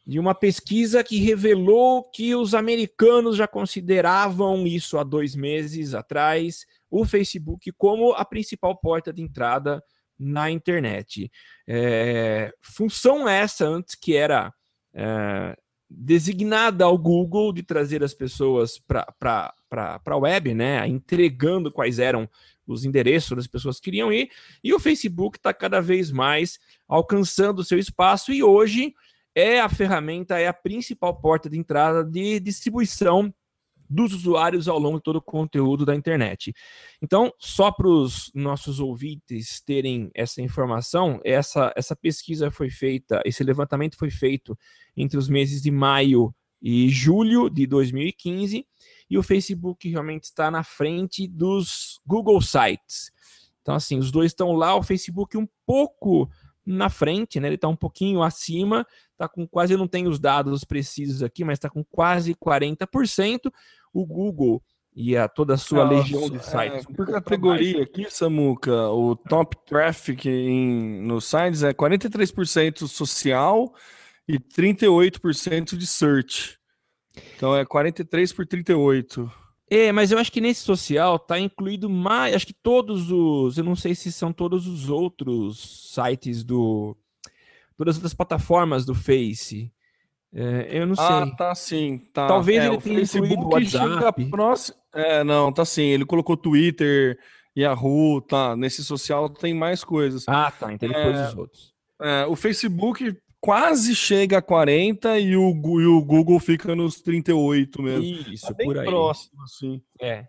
[0.06, 6.66] de uma pesquisa que revelou que os americanos já consideravam isso há dois meses atrás,
[6.90, 9.82] o Facebook como a principal porta de entrada
[10.18, 11.30] na internet.
[11.68, 14.52] É, função essa antes que era
[14.94, 15.56] é,
[15.96, 20.86] designada ao Google de trazer as pessoas para a web, né?
[20.86, 22.28] Entregando quais eram
[22.66, 24.30] os endereços das pessoas que queriam ir,
[24.62, 28.94] e o Facebook está cada vez mais alcançando o seu espaço, e hoje
[29.34, 33.34] é a ferramenta, é a principal porta de entrada de distribuição
[33.92, 36.52] dos usuários ao longo de todo o conteúdo da internet.
[37.00, 43.44] Então, só para os nossos ouvintes terem essa informação, essa, essa pesquisa foi feita, esse
[43.44, 44.58] levantamento foi feito
[44.96, 48.66] entre os meses de maio e julho de 2015,
[49.10, 53.12] e o Facebook realmente está na frente dos Google Sites.
[53.60, 56.30] Então, assim, os dois estão lá, o Facebook um pouco
[56.64, 57.48] na frente, né?
[57.48, 61.44] Ele está um pouquinho acima, está com quase, eu não tenho os dados precisos aqui,
[61.44, 63.52] mas está com quase 40%
[63.92, 64.62] o Google
[64.94, 66.86] e a toda a sua Nossa, legião de sites.
[66.88, 73.74] É, por categoria aqui, Samuca, o top traffic em, nos sites é 43% social
[74.28, 76.58] e 38% de search.
[77.36, 79.30] Então é 43 por 38.
[79.70, 83.64] É, mas eu acho que nesse social tá incluído mais, acho que todos os, eu
[83.64, 86.94] não sei se são todos os outros sites do
[87.76, 89.72] todas as outras plataformas do Face.
[90.34, 91.16] É, eu não ah, sei.
[91.16, 91.98] Ah, tá sim.
[92.12, 92.26] Tá.
[92.26, 94.24] Talvez é, ele tenha incluído o WhatsApp.
[94.30, 94.76] Próximo...
[94.94, 95.84] É, não, tá sim.
[95.84, 97.18] Ele colocou Twitter,
[97.56, 98.56] Yahoo, tá.
[98.56, 100.24] Nesse social tem mais coisas.
[100.26, 100.72] Ah, tá.
[100.72, 101.74] Então ele é, pôs os outros.
[102.00, 107.82] É, o Facebook quase chega a 40 e o, e o Google fica nos 38
[107.82, 108.32] mesmo.
[108.32, 108.86] Isso, tá por aí.
[108.86, 109.82] próximo, assim.
[110.00, 110.24] É.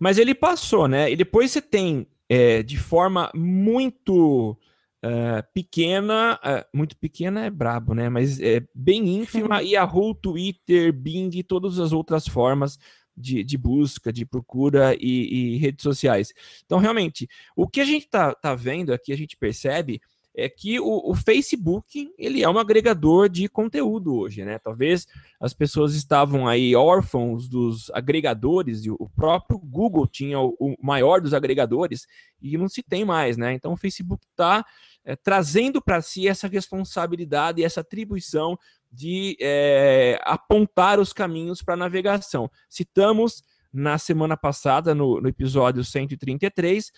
[0.00, 1.10] Mas ele passou, né?
[1.10, 4.56] E depois você tem, é, de forma muito
[5.04, 8.08] Uh, pequena, uh, muito pequena é brabo, né?
[8.08, 12.78] Mas é bem ínfima, Yahoo, Twitter, Bing e todas as outras formas
[13.14, 16.32] de, de busca, de procura e, e, redes sociais.
[16.64, 20.00] Então, realmente, o que a gente tá, tá vendo aqui, a gente percebe,
[20.34, 24.58] é que o, o, Facebook ele é um agregador de conteúdo hoje, né?
[24.58, 25.06] Talvez
[25.38, 31.20] as pessoas estavam aí órfãos dos agregadores e o próprio Google tinha o, o maior
[31.20, 32.08] dos agregadores
[32.42, 33.52] e não se tem mais, né?
[33.52, 34.66] Então o Facebook está
[35.04, 38.58] é, trazendo para si essa responsabilidade e essa atribuição
[38.90, 42.50] de é, apontar os caminhos para a navegação.
[42.68, 46.92] Citamos na semana passada, no, no episódio 133,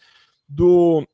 [0.49, 1.07] do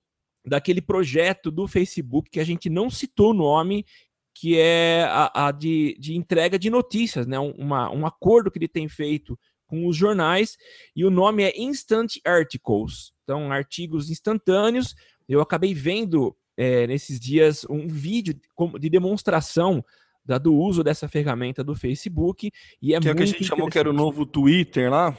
[0.44, 3.86] daquele projeto do Facebook que a gente não citou o nome,
[4.34, 7.38] que é a, a de, de, entrega de notícias, né?
[7.38, 10.58] Uma, um acordo que ele tem feito com os jornais,
[10.96, 14.94] e o nome é Instant Articles, então artigos instantâneos.
[15.28, 18.38] Eu acabei vendo é, nesses dias um vídeo
[18.78, 19.84] de demonstração
[20.24, 22.50] da, do uso dessa ferramenta do Facebook.
[22.80, 25.16] E é que é o que a gente chamou que era o novo Twitter lá?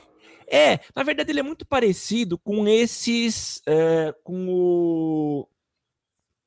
[0.47, 3.61] É, na verdade ele é muito parecido com esses.
[3.67, 5.47] É, com o.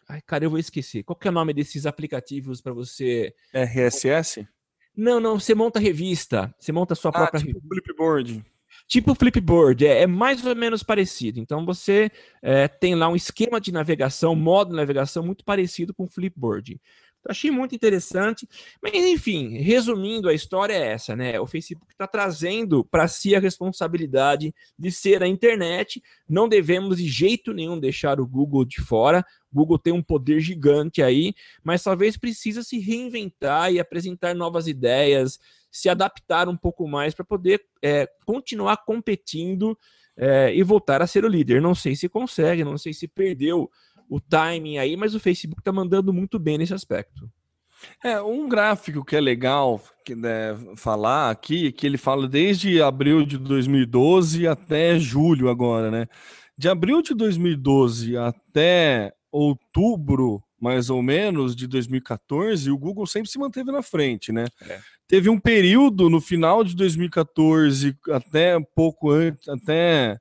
[0.09, 1.03] Ai, cara, eu vou esquecer.
[1.03, 3.35] Qual que é o nome desses aplicativos para você.
[3.53, 4.47] RSS?
[4.97, 6.55] Não, não, você monta revista.
[6.59, 7.69] Você monta a sua ah, própria tipo revista.
[7.69, 8.45] Flipboard.
[8.89, 11.41] Tipo Flipboard, é, é, mais ou menos parecido.
[11.41, 16.05] Então você é, tem lá um esquema de navegação, modo de navegação muito parecido com
[16.05, 16.81] o Flipboard.
[17.29, 18.49] Achei muito interessante.
[18.81, 21.39] Mas, enfim, resumindo, a história é essa, né?
[21.41, 26.03] O Facebook está trazendo para si a responsabilidade de ser a internet.
[26.29, 29.25] Não devemos de jeito nenhum deixar o Google de fora.
[29.53, 35.39] Google tem um poder gigante aí, mas talvez precisa se reinventar e apresentar novas ideias,
[35.77, 39.79] se adaptar um pouco mais para poder é, continuar competindo
[40.17, 41.61] é, e voltar a ser o líder.
[41.61, 43.71] Não sei se consegue, não sei se perdeu
[44.09, 47.31] o timing aí, mas o Facebook está mandando muito bem nesse aspecto.
[48.03, 53.25] É, um gráfico que é legal que, né, falar aqui, que ele fala desde abril
[53.27, 56.07] de 2012 até julho agora, né?
[56.57, 63.39] De abril de 2012 até outubro, mais ou menos, de 2014, o Google sempre se
[63.39, 64.47] manteve na frente, né?
[64.63, 64.81] É.
[65.09, 70.19] Teve um período no final de 2014 até pouco antes, até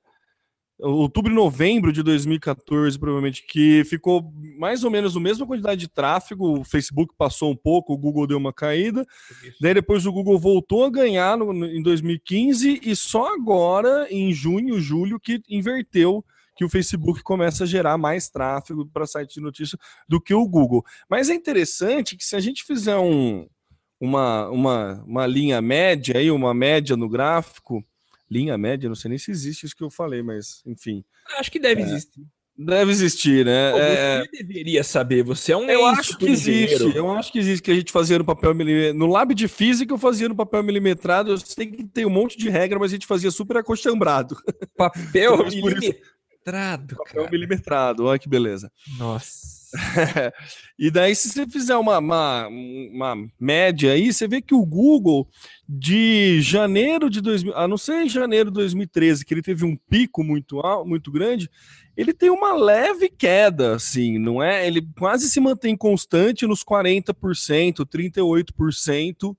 [0.80, 5.88] outubro e novembro de 2014, provavelmente, que ficou mais ou menos a mesma quantidade de
[5.88, 6.60] tráfego.
[6.60, 9.06] O Facebook passou um pouco, o Google deu uma caída.
[9.44, 9.58] Isso.
[9.60, 14.80] Daí depois o Google voltou a ganhar no, em 2015 e só agora, em junho,
[14.80, 16.24] julho, que inverteu
[16.56, 20.48] que o Facebook começa a gerar mais tráfego para site de notícia do que o
[20.48, 20.86] Google.
[21.10, 23.46] Mas é interessante que se a gente fizer um,
[24.06, 27.84] uma, uma, uma linha média aí, uma média no gráfico,
[28.30, 31.04] linha média, não sei nem se existe isso que eu falei, mas enfim.
[31.38, 32.22] Acho que deve é, existir.
[32.58, 33.72] Deve existir, né?
[33.72, 34.20] Pô, é...
[34.20, 37.72] Você deveria saber, você é um Eu acho que existe, eu acho que existe, que
[37.72, 38.98] a gente fazia no papel milimetrado.
[38.98, 42.38] No lab de física eu fazia no papel milimetrado, eu sei que tem um monte
[42.38, 44.38] de regra, mas a gente fazia super acostambrado.
[44.78, 48.72] Papel milimetrado, Papel milimetrado, olha que beleza.
[48.98, 49.55] Nossa.
[50.80, 55.28] e daí, se você fizer uma, uma, uma, média aí, você vê que o Google,
[55.68, 59.76] de janeiro de 2000, a não ser em janeiro de 2013, que ele teve um
[59.90, 61.50] pico muito alto, muito grande,
[61.96, 64.68] ele tem uma leve queda, assim, não é?
[64.68, 69.36] Ele quase se mantém constante nos 40%, 38%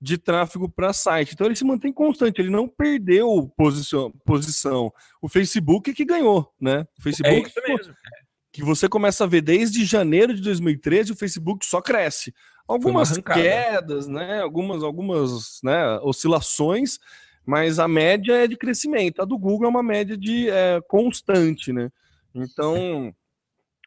[0.00, 1.32] de tráfego para site.
[1.32, 4.10] Então ele se mantém constante, ele não perdeu posição.
[4.24, 4.92] posição.
[5.20, 6.84] O Facebook é que ganhou, né?
[6.98, 7.94] O Facebook é isso mesmo
[8.52, 12.34] que você começa a ver desde janeiro de 2013 o Facebook só cresce.
[12.68, 14.40] Algumas quedas, né?
[14.40, 16.98] Algumas, algumas né, oscilações,
[17.44, 19.20] mas a média é de crescimento.
[19.22, 21.90] A do Google é uma média de é, constante, né?
[22.34, 23.14] Então,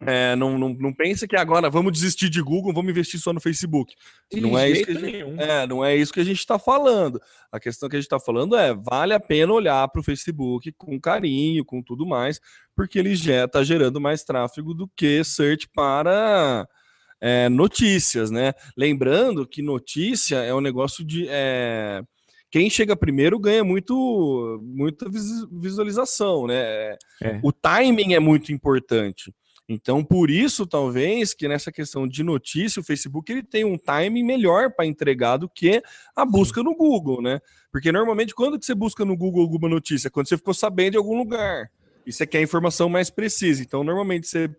[0.02, 3.40] é, não, não, não pensa que agora vamos desistir de Google, vamos investir só no
[3.40, 3.96] Facebook.
[4.34, 7.22] não é, isso que a gente, é, não é isso que a gente está falando.
[7.50, 10.74] A questão que a gente está falando é: vale a pena olhar para o Facebook
[10.74, 12.42] com carinho, com tudo mais,
[12.76, 16.68] porque ele já está gerando mais tráfego do que search para
[17.22, 18.54] é, notícias, né?
[18.76, 21.26] Lembrando que notícia é um negócio de.
[21.30, 22.04] É,
[22.52, 26.98] quem chega primeiro ganha muito, muita visualização, né?
[27.22, 27.40] É.
[27.42, 29.34] O timing é muito importante.
[29.68, 34.24] Então, por isso, talvez, que nessa questão de notícia, o Facebook ele tem um timing
[34.24, 35.82] melhor para entregar do que
[36.16, 37.40] a busca no Google, né?
[37.72, 40.10] Porque normalmente, quando que você busca no Google alguma notícia?
[40.10, 41.72] Quando você ficou sabendo de algum lugar.
[42.06, 43.64] E você quer informação mais precisa.
[43.64, 44.50] Então, normalmente, você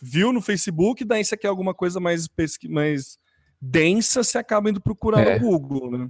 [0.00, 2.26] viu no Facebook, daí você quer alguma coisa mais,
[2.68, 3.18] mais
[3.60, 5.38] densa, você acaba indo procurar é.
[5.38, 6.08] no Google, né?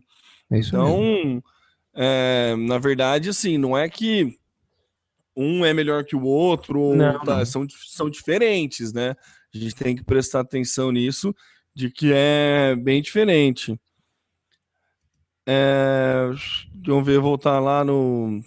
[0.50, 1.42] É então,
[1.94, 4.38] é, na verdade, assim, não é que
[5.36, 7.46] um é melhor que o outro, não, tá, não.
[7.46, 9.14] São, são diferentes, né?
[9.54, 11.34] A gente tem que prestar atenção nisso,
[11.74, 13.78] de que é bem diferente.
[15.46, 16.30] É,
[16.84, 18.40] vamos ver, voltar lá no.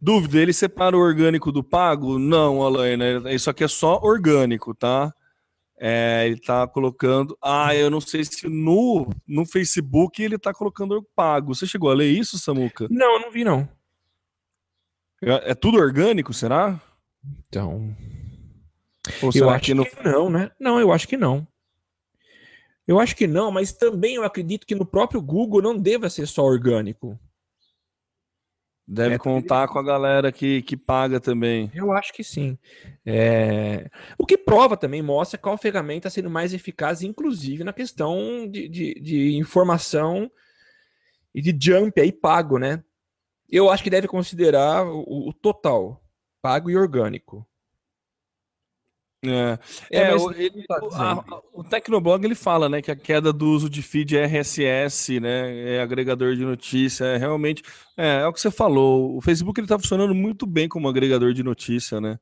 [0.00, 2.18] Dúvida, ele separa o orgânico do pago?
[2.18, 3.34] Não, Alain, né?
[3.34, 5.12] Isso aqui é só orgânico, tá?
[5.80, 7.36] É, ele tá colocando.
[7.42, 11.54] Ah, eu não sei se no, no Facebook ele tá colocando pago.
[11.54, 12.86] Você chegou a ler isso, Samuca?
[12.90, 13.68] Não, eu não vi, não.
[15.22, 16.80] É, é tudo orgânico, será?
[17.48, 17.94] Então.
[19.22, 19.84] Ou Eu será acho que no.
[19.84, 20.50] que não, né?
[20.60, 21.46] Não, eu acho que não.
[22.86, 26.26] Eu acho que não, mas também eu acredito que no próprio Google não deva ser
[26.26, 27.18] só orgânico.
[28.86, 31.70] Deve É, contar com a galera que, que paga também.
[31.74, 32.58] Eu acho que sim.
[33.04, 38.48] É, O que prova também, mostra qual ferramenta está sendo mais eficaz, inclusive na questão
[38.50, 40.30] de, de, de informação
[41.34, 42.82] e de jump aí pago, né?
[43.48, 46.02] Eu acho que deve considerar o, o total,
[46.42, 47.46] pago e orgânico.
[49.24, 49.58] É,
[49.90, 53.46] É, é, o, ele- tá a- o Tecnoblog ele fala, né, que a queda do
[53.50, 57.60] uso de feed RSS, né, é agregador de notícia, é realmente,
[57.96, 61.32] é, é o que você falou, o Facebook ele tá funcionando muito bem como agregador
[61.34, 62.16] de notícia, né,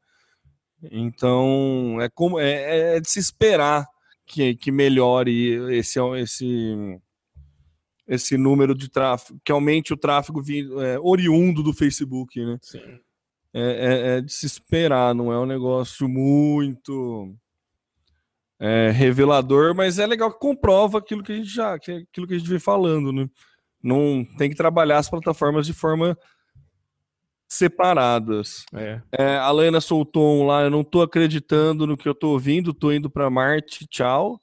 [0.90, 3.86] então é como é, é de se esperar
[4.26, 6.98] que, que melhore esse esse
[8.06, 12.58] esse número de tráfego, que aumente o tráfego vi- é, oriundo do Facebook, né?
[12.62, 12.80] Sim.
[13.52, 17.34] é, é- é de se esperar, não é um negócio muito
[18.60, 22.34] é, revelador, mas é legal que comprova aquilo que a gente já, que- aquilo que
[22.34, 23.28] a gente vem falando, né?
[23.82, 26.16] Não tem que trabalhar as plataformas de forma
[27.48, 28.64] separadas.
[28.74, 29.00] É.
[29.12, 32.74] É, a Lana soltou um lá, eu não tô acreditando no que eu tô ouvindo,
[32.74, 34.40] tô indo para Marte, tchau.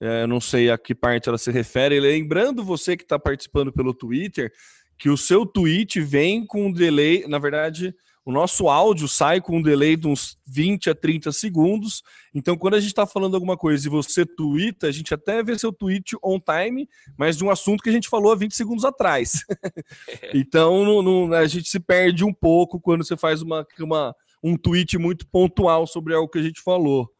[0.00, 1.98] É, eu não sei a que parte ela se refere.
[1.98, 4.52] Lembrando você que está participando pelo Twitter,
[4.98, 7.94] que o seu tweet vem com um delay, na verdade,
[8.24, 12.02] o nosso áudio sai com um delay de uns 20 a 30 segundos.
[12.34, 15.58] Então, quando a gente está falando alguma coisa e você twitta, a gente até vê
[15.58, 16.86] seu tweet on time,
[17.16, 19.44] mas de um assunto que a gente falou há 20 segundos atrás.
[20.34, 24.56] então, não- não- a gente se perde um pouco quando você faz uma, uma, um
[24.56, 27.10] tweet muito pontual sobre algo que a gente falou.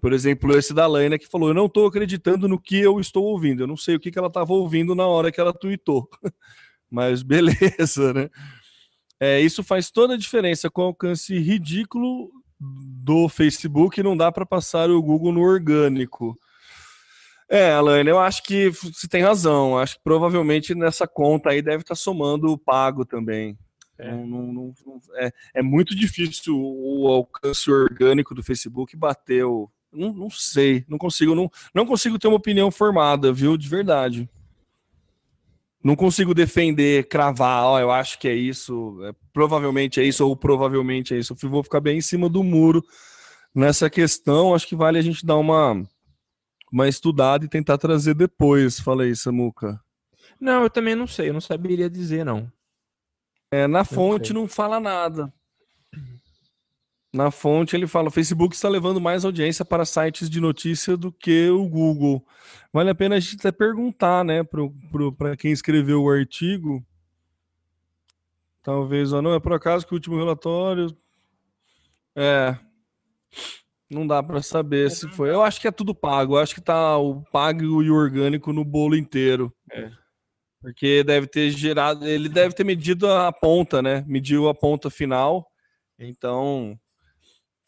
[0.00, 3.24] Por exemplo, esse da Laina que falou: Eu não estou acreditando no que eu estou
[3.24, 3.62] ouvindo.
[3.62, 6.08] Eu não sei o que, que ela estava ouvindo na hora que ela tweetou.
[6.90, 8.30] Mas beleza, né?
[9.20, 12.30] É, isso faz toda a diferença com o alcance ridículo
[12.60, 14.00] do Facebook.
[14.02, 16.36] Não dá para passar o Google no orgânico.
[17.50, 19.78] É, Alaine, eu acho que você tem razão.
[19.78, 23.58] Acho que provavelmente nessa conta aí deve estar somando o pago também.
[23.98, 24.10] É.
[24.12, 24.74] Não- não- não-
[25.16, 29.68] é, é muito difícil o alcance orgânico do Facebook bater o.
[29.92, 33.56] Não, não sei, não consigo, não, não consigo ter uma opinião formada, viu?
[33.56, 34.28] De verdade.
[35.82, 40.36] Não consigo defender, cravar, ó, eu acho que é isso, é, provavelmente é isso, ou
[40.36, 41.34] provavelmente é isso.
[41.40, 42.84] Eu vou ficar bem em cima do muro
[43.54, 44.54] nessa questão.
[44.54, 45.82] Acho que vale a gente dar uma,
[46.72, 48.80] uma estudada e tentar trazer depois.
[48.80, 49.80] Fala aí, Samuca.
[50.40, 52.50] Não, eu também não sei, eu não saberia dizer, não.
[53.50, 54.34] É, na fonte sei.
[54.34, 55.32] não fala nada.
[57.12, 61.10] Na fonte ele fala: o Facebook está levando mais audiência para sites de notícia do
[61.10, 62.24] que o Google.
[62.72, 64.42] Vale a pena a gente até perguntar, né,
[65.16, 66.84] para quem escreveu o artigo.
[68.62, 70.94] Talvez, ou não, é por acaso que o último relatório.
[72.14, 72.58] É.
[73.90, 75.30] Não dá para saber se foi.
[75.30, 76.34] Eu acho que é tudo pago.
[76.34, 79.50] Eu acho que tá o pago e o orgânico no bolo inteiro.
[79.72, 79.90] É.
[80.60, 82.06] Porque deve ter gerado.
[82.06, 84.04] Ele deve ter medido a ponta, né?
[84.06, 85.50] Mediu a ponta final.
[85.98, 86.78] Então,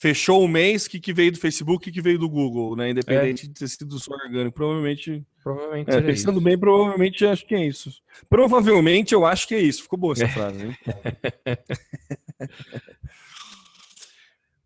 [0.01, 2.75] fechou o mês, o que, que veio do Facebook, o que, que veio do Google,
[2.75, 2.91] né?
[2.91, 4.57] Independente de ter sido só orgânico.
[4.57, 5.23] Provavelmente.
[5.45, 6.45] Provavelmente é, pensando isso.
[6.45, 7.93] bem, provavelmente acho que é isso.
[8.29, 9.83] Provavelmente eu acho que é isso.
[9.83, 10.77] Ficou boa essa frase, hein?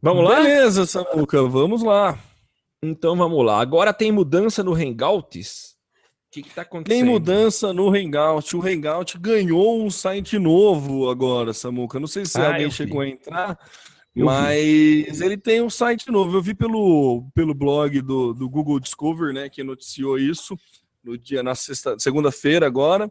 [0.01, 0.37] Vamos lá?
[0.37, 2.18] Beleza, Samuca, vamos lá.
[2.82, 3.59] Então vamos lá.
[3.59, 5.74] Agora tem mudança no Hangouts.
[6.28, 7.01] O que, que tá acontecendo?
[7.01, 8.55] Tem mudança no Hangout.
[8.55, 11.99] O Hangout ganhou um site novo agora, Samuca.
[11.99, 13.59] Não sei se Ah, alguém chegou a entrar,
[14.15, 16.37] Eu mas ele tem um site novo.
[16.37, 20.57] Eu vi pelo, pelo blog do, do Google Discover, né, que noticiou isso
[21.03, 23.11] no dia na sexta, segunda-feira agora.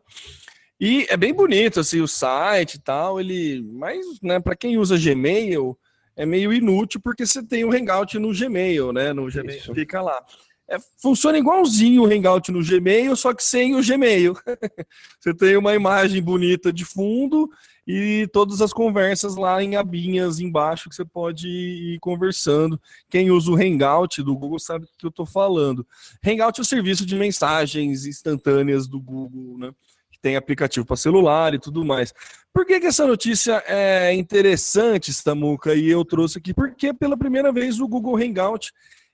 [0.80, 4.98] E é bem bonito assim o site e tal, ele, mas, né, para quem usa
[4.98, 5.78] Gmail,
[6.16, 9.14] é meio inútil porque você tem o Hangout no Gmail, né?
[9.14, 9.74] No Gmail Isso.
[9.74, 10.24] fica lá.
[10.70, 14.34] É, funciona igualzinho o Hangout no Gmail, só que sem o Gmail.
[15.20, 17.50] você tem uma imagem bonita de fundo
[17.86, 22.80] e todas as conversas lá em abinhas embaixo que você pode ir conversando.
[23.10, 25.86] Quem usa o Hangout do Google sabe o que eu estou falando.
[26.26, 29.72] Hangout é o serviço de mensagens instantâneas do Google, né?
[30.12, 32.14] Que tem aplicativo para celular e tudo mais.
[32.54, 35.76] Por que, que essa notícia é interessante, Samuca?
[35.76, 38.72] E eu trouxe aqui porque pela primeira vez o Google Hangout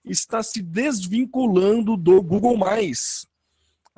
[0.09, 2.57] está se desvinculando do Google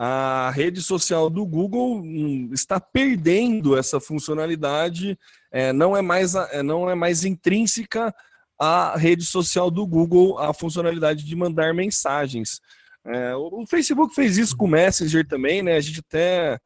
[0.03, 5.15] a rede social do Google hum, está perdendo essa funcionalidade,
[5.51, 8.11] é, não, é mais, é, não é mais intrínseca
[8.57, 12.59] a rede social do Google a funcionalidade de mandar mensagens.
[13.05, 15.75] É, o Facebook fez isso com o Messenger também, né?
[15.75, 16.59] A gente até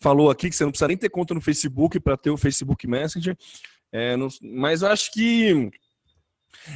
[0.00, 2.84] falou aqui que você não precisa nem ter conta no Facebook para ter o Facebook
[2.86, 3.36] Messenger.
[3.92, 5.70] É, não, mas eu acho que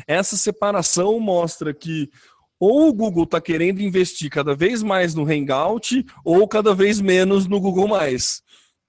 [0.07, 2.11] essa separação mostra que
[2.59, 7.47] ou o Google está querendo investir cada vez mais no Hangout ou cada vez menos
[7.47, 8.43] no Google Mais.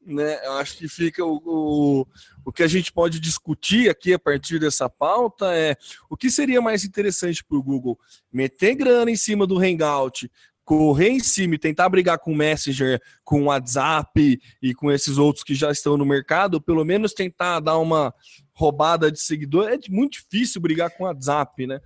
[0.06, 0.46] Né?
[0.46, 2.08] Eu acho que fica o, o,
[2.44, 5.78] o que a gente pode discutir aqui a partir dessa pauta é
[6.10, 7.98] o que seria mais interessante para o Google
[8.34, 10.30] meter grana em cima do Hangout,
[10.66, 15.18] correr em cima e tentar brigar com o Messenger, com o WhatsApp e com esses
[15.18, 18.14] outros que já estão no mercado, pelo menos tentar dar uma
[18.54, 19.70] roubada de seguidor.
[19.70, 21.80] É muito difícil brigar com o WhatsApp, né?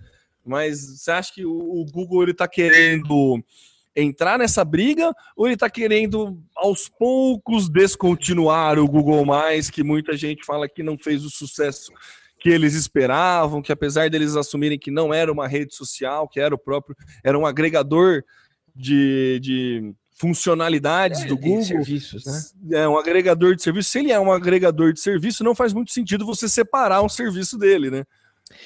[0.46, 3.44] Mas você acha que o, Google ele está querendo
[3.96, 10.16] entrar nessa briga ou ele está querendo aos poucos descontinuar o Google Mais, que muita
[10.16, 11.92] gente fala que não fez o sucesso
[12.38, 16.54] que eles esperavam, que apesar deles assumirem que não era uma rede social, que era
[16.54, 18.24] o próprio, era um agregador
[18.76, 21.64] de, de funcionalidades é, do Google.
[21.64, 22.80] Serviços, né?
[22.80, 23.90] É um agregador de serviço.
[23.90, 27.58] Se ele é um agregador de serviço, não faz muito sentido você separar um serviço
[27.58, 28.06] dele, né?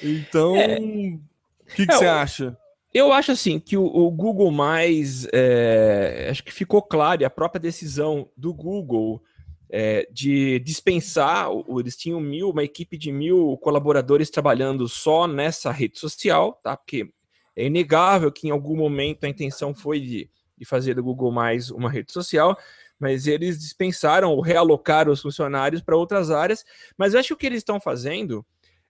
[0.02, 2.56] Então, é, o que, que é, você acha?
[2.94, 7.30] Eu acho assim que o, o Google Mais é, acho que ficou claro, e a
[7.30, 9.22] própria decisão do Google
[9.68, 11.48] é, de dispensar,
[11.78, 16.76] eles tinham mil, uma equipe de mil colaboradores trabalhando só nessa rede social, tá?
[16.76, 17.10] Porque
[17.56, 20.30] é inegável que em algum momento a intenção foi de,
[20.60, 22.56] de fazer do Google Mais uma rede social,
[22.98, 26.64] mas eles dispensaram ou realocaram os funcionários para outras áreas.
[26.98, 28.44] Mas acho que o que eles estão fazendo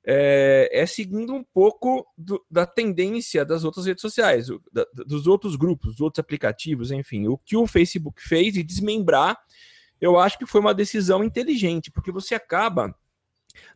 [0.05, 5.55] é, é seguindo um pouco do, da tendência das outras redes sociais, da, dos outros
[5.55, 7.29] grupos, dos outros aplicativos, enfim.
[7.29, 9.39] O que o Facebook fez e desmembrar,
[10.01, 12.93] eu acho que foi uma decisão inteligente, porque você acaba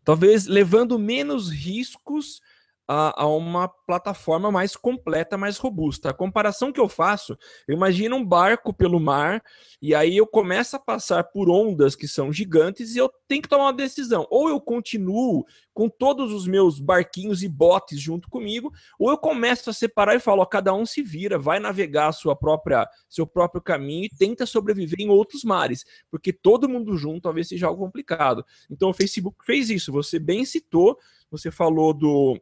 [0.02, 2.40] talvez levando menos riscos
[2.86, 6.10] a, a, uma plataforma mais completa, mais robusta.
[6.10, 9.42] A comparação que eu faço, eu imagino um barco pelo mar,
[9.80, 13.48] e aí eu começo a passar por ondas que são gigantes e eu tenho que
[13.48, 14.26] tomar uma decisão.
[14.30, 19.70] Ou eu continuo com todos os meus barquinhos e botes junto comigo, ou eu começo
[19.70, 23.62] a separar e falo, ó, cada um se vira, vai navegar sua própria, seu próprio
[23.62, 28.44] caminho e tenta sobreviver em outros mares, porque todo mundo junto talvez seja algo complicado.
[28.70, 30.98] Então o Facebook fez isso, você bem citou,
[31.30, 32.40] você falou do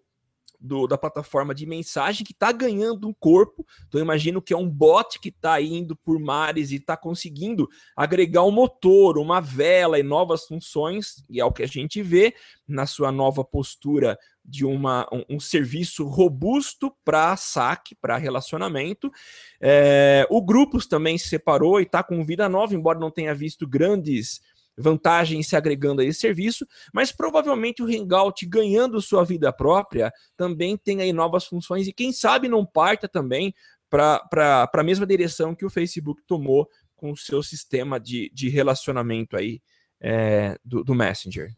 [0.63, 3.67] do, da plataforma de mensagem que está ganhando um corpo.
[3.89, 8.45] Então, imagino que é um bot que está indo por mares e está conseguindo agregar
[8.45, 12.35] um motor, uma vela e novas funções, e é o que a gente vê
[12.67, 19.11] na sua nova postura de uma, um, um serviço robusto para saque, para relacionamento.
[19.61, 23.67] É, o Grupos também se separou e está com vida nova, embora não tenha visto
[23.67, 24.41] grandes
[24.77, 30.77] vantagem se agregando a esse serviço, mas provavelmente o Hangout ganhando sua vida própria também
[30.77, 33.55] tem aí novas funções e quem sabe não parta também
[33.91, 39.37] para a mesma direção que o Facebook tomou com o seu sistema de, de relacionamento
[39.37, 39.61] aí
[40.01, 41.53] é, do, do Messenger.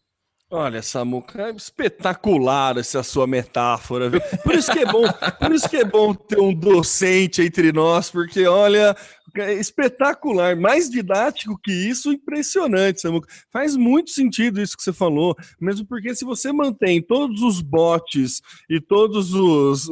[0.57, 4.20] Olha, Samuca, é espetacular essa sua metáfora, viu?
[4.44, 5.02] Por isso que é bom,
[5.40, 8.96] por isso que é bom ter um docente entre nós, porque olha,
[9.36, 13.28] é espetacular, mais didático que isso, impressionante, Samuca.
[13.50, 18.40] Faz muito sentido isso que você falou, mesmo porque se você mantém todos os botes
[18.70, 19.90] e todos os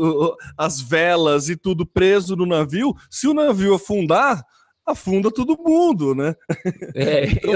[0.56, 4.46] as velas e tudo preso no navio, se o navio afundar,
[4.87, 6.35] afunda todo mundo, né?
[6.95, 7.53] É, então,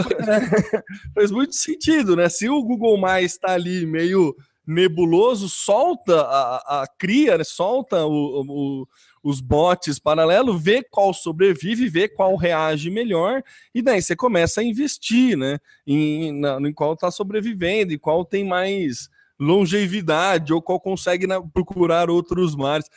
[1.14, 2.28] faz muito sentido, né?
[2.28, 4.34] Se o Google Mais está ali meio
[4.66, 7.44] nebuloso, solta a, a cria, né?
[7.44, 8.88] solta o, o,
[9.22, 13.42] os bots paralelo, vê qual sobrevive, vê qual reage melhor,
[13.74, 15.58] e daí você começa a investir, né?
[15.86, 19.08] Em, na, em qual está sobrevivendo, e qual tem mais
[19.38, 22.88] longevidade ou qual consegue na, procurar outros mares.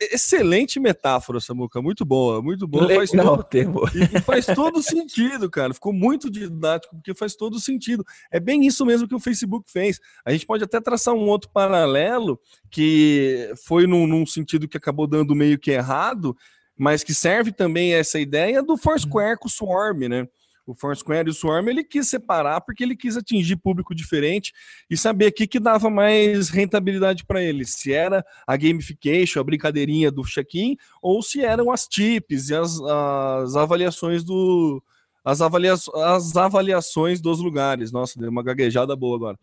[0.00, 2.88] Excelente metáfora, Samuca, muito boa, muito boa.
[2.94, 3.46] Faz todo,
[3.94, 5.72] e, faz todo sentido, cara.
[5.72, 8.04] Ficou muito didático, porque faz todo sentido.
[8.30, 10.00] É bem isso mesmo que o Facebook fez.
[10.24, 12.40] A gente pode até traçar um outro paralelo
[12.70, 16.36] que foi num, num sentido que acabou dando meio que errado,
[16.76, 20.28] mas que serve também essa ideia do Foursquare com o Swarm, né?
[20.66, 24.52] O Foursquare e o Swarm ele quis separar porque ele quis atingir público diferente
[24.88, 30.10] e saber aqui que dava mais rentabilidade para ele, se era a gamification, a brincadeirinha
[30.10, 34.82] do check-in, ou se eram as tips e as, as avaliações do
[35.24, 37.90] as, avalia, as avaliações dos lugares.
[37.90, 39.38] Nossa, deu uma gaguejada boa agora.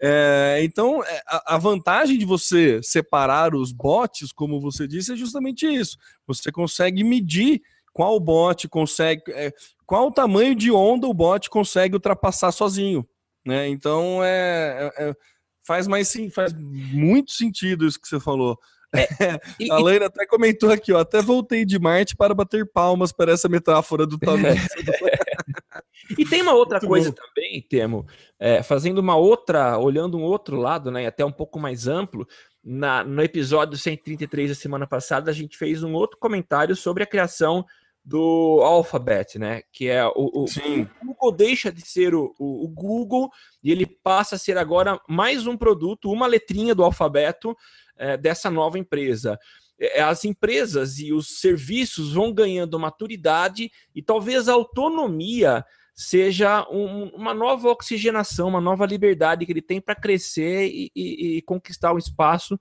[0.00, 5.66] É, então, é, a, vantagem de você separar os bots, como você disse, é justamente
[5.66, 5.98] isso.
[6.26, 7.60] Você consegue medir
[7.98, 9.52] qual bot consegue, é,
[9.84, 13.04] qual o tamanho de onda o bot consegue ultrapassar sozinho,
[13.44, 13.66] né?
[13.66, 15.14] Então é, é, é
[15.66, 18.56] faz mais sim, faz muito sentido isso que você falou.
[18.94, 19.00] É,
[19.58, 23.32] e, a Laina até comentou aqui, ó, até voltei de Marte para bater palmas para
[23.32, 24.44] essa metáfora do Tommy.
[26.16, 27.16] e tem uma outra Muito coisa bom.
[27.16, 28.06] também, Temo,
[28.38, 32.28] é, fazendo uma outra, olhando um outro lado, né, até um pouco mais amplo,
[32.62, 37.06] na, no episódio 133 da semana passada, a gente fez um outro comentário sobre a
[37.06, 37.66] criação
[38.08, 39.60] do Alphabet, né?
[39.70, 40.46] Que é o, o,
[41.02, 43.30] o Google deixa de ser o, o, o Google
[43.62, 47.54] e ele passa a ser agora mais um produto, uma letrinha do alfabeto
[47.98, 49.38] é, dessa nova empresa.
[49.78, 55.62] É, As empresas e os serviços vão ganhando maturidade e talvez a autonomia
[55.94, 61.36] seja um- uma nova oxigenação, uma nova liberdade que ele tem para crescer e, e-
[61.36, 62.58] e conquistar um espaço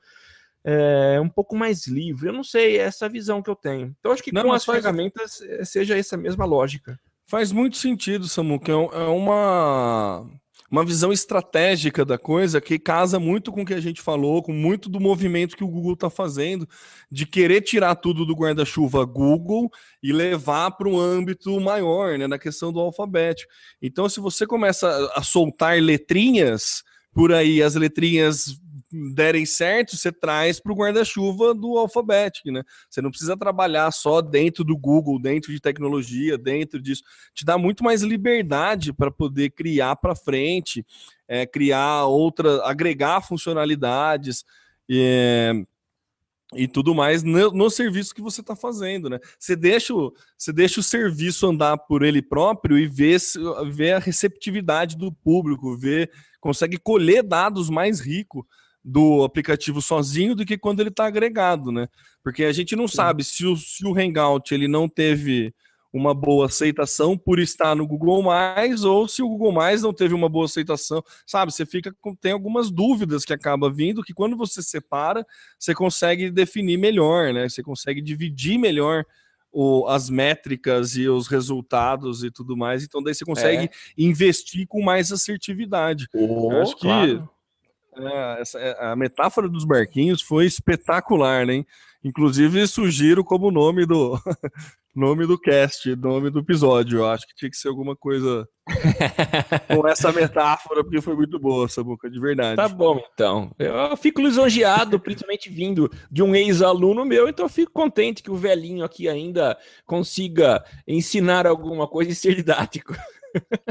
[0.70, 2.28] é, um pouco mais livre.
[2.28, 3.96] Eu não sei, é essa visão que eu tenho.
[4.00, 7.00] Então, acho que Não, com as faz- ferramentas eh, seja essa mesma lógica.
[7.26, 10.26] Faz muito sentido, Samu, que é é uma,
[10.70, 14.52] uma visão estratégica da coisa que casa muito com o que a gente falou, com
[14.52, 16.68] muito do movimento que o Google está fazendo,
[17.10, 19.70] de querer tirar tudo do guarda-chuva Google
[20.04, 23.52] e levar para um âmbito maior, né, na questão do alfabético.
[23.82, 28.58] Então, se você começa a soltar letrinhas por aí, as letrinhas
[28.92, 32.64] derem certo, você traz para o guarda-chuva do alfabético, né?
[32.90, 37.04] Você não precisa trabalhar só dentro do Google, dentro de tecnologia, dentro disso.
[37.34, 40.86] Te dá muito mais liberdade para poder criar para frente,
[41.28, 44.46] é, criar outra, agregar funcionalidades
[44.90, 45.52] é,
[46.54, 49.20] e tudo mais no, no serviço que você está fazendo, né?
[49.38, 53.18] Você deixa, o, você deixa o serviço andar por ele próprio e vê,
[53.70, 56.10] vê a receptividade do público, vê,
[56.40, 58.46] consegue colher dados mais ricos
[58.90, 61.90] do aplicativo sozinho do que quando ele está agregado, né?
[62.24, 65.54] Porque a gente não sabe se o, se o Hangout ele não teve
[65.92, 70.14] uma boa aceitação por estar no Google Mais ou se o Google Mais não teve
[70.14, 71.52] uma boa aceitação, sabe?
[71.52, 75.26] Você fica com tem algumas dúvidas que acaba vindo que quando você separa,
[75.60, 77.50] você consegue definir melhor, né?
[77.50, 79.04] Você consegue dividir melhor
[79.52, 82.84] o- as métricas e os resultados e tudo mais.
[82.86, 86.08] Então daí você consegue investir com mais assertividade.
[86.54, 86.88] Eu acho que
[88.06, 91.64] é, essa- é, a metáfora dos barquinhos foi espetacular, né?
[92.04, 94.20] Inclusive, sugiro como nome do
[94.96, 97.00] nome do cast, nome do episódio.
[97.00, 98.48] Eu acho que tinha que ser alguma coisa
[99.68, 102.56] com essa metáfora, porque foi muito boa essa boca, de verdade.
[102.56, 103.52] Tá bom, então.
[103.60, 108.36] Eu fico lisonjeado, principalmente vindo de um ex-aluno meu, então eu fico contente que o
[108.36, 112.96] velhinho aqui ainda consiga ensinar alguma coisa e ser didático.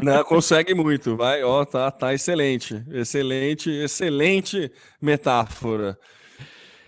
[0.02, 5.98] Não, consegue muito, vai, ó, tá, tá excelente, excelente, excelente metáfora.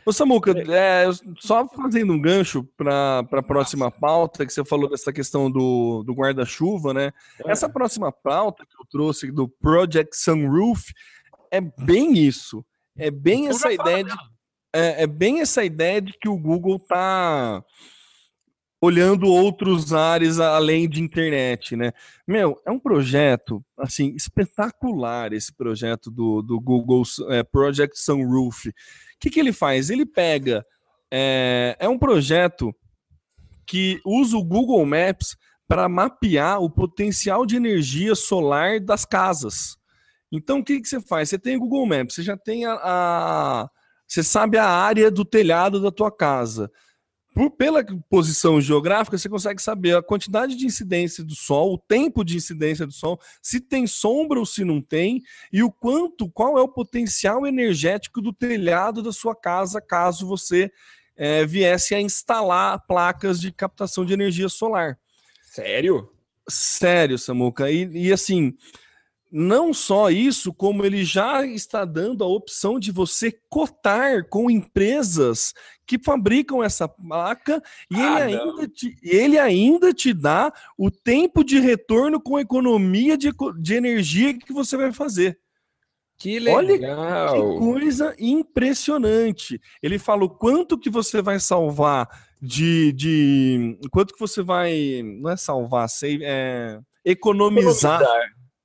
[0.09, 1.05] Ô Samuca, é,
[1.39, 6.14] só fazendo um gancho para a próxima pauta, que você falou dessa questão do, do
[6.14, 7.12] guarda-chuva, né?
[7.45, 10.95] Essa próxima pauta que eu trouxe do Project Sunroof
[11.51, 12.64] é bem isso,
[12.97, 14.16] é bem Eu essa ideia de,
[14.72, 17.62] é, é bem essa ideia de que o Google tá
[18.81, 21.93] olhando outros ares além de internet, né?
[22.26, 28.68] Meu, é um projeto, assim, espetacular esse projeto do, do Google é, Project Sunroof.
[28.68, 28.72] O
[29.18, 29.91] que, que ele faz?
[29.91, 30.64] Ele pega.
[31.11, 32.72] É, é um projeto
[33.66, 39.76] que usa o Google Maps para mapear o potencial de energia solar das casas.
[40.31, 41.29] Então, o que, que você faz?
[41.29, 43.70] Você tem o Google Maps, você já tem a, a-
[44.07, 46.70] Você sabe a área do telhado da tua casa
[47.39, 52.24] por- pela posição geográfica, você consegue saber a quantidade de incidência do sol, o tempo
[52.24, 55.22] de incidência do sol, se tem sombra ou se não tem,
[55.53, 60.68] e o quanto, qual é o potencial energético do telhado da sua casa, caso você
[61.16, 64.99] eh, viesse a instalar placas de captação de energia solar.
[65.45, 66.11] Sério?
[66.49, 67.70] Sério, Samuca.
[67.70, 68.53] E, e assim,
[69.31, 75.53] não só isso, como ele já está dando a opção de você cotar com empresas
[75.87, 78.51] que fabricam essa placa e Ah, ele, não.
[78.51, 83.74] ainda te, ele ainda te dá o tempo de retorno com a economia de, de
[83.74, 85.39] energia que você vai fazer.
[86.18, 87.35] Que Olha legal.
[87.35, 89.61] Que coisa impressionante.
[89.81, 92.09] Ele fala o quanto que você vai salvar
[92.43, 92.93] de.
[92.93, 95.01] de quanto que você vai.
[95.20, 98.03] Não é salvar, sei, é, economizar.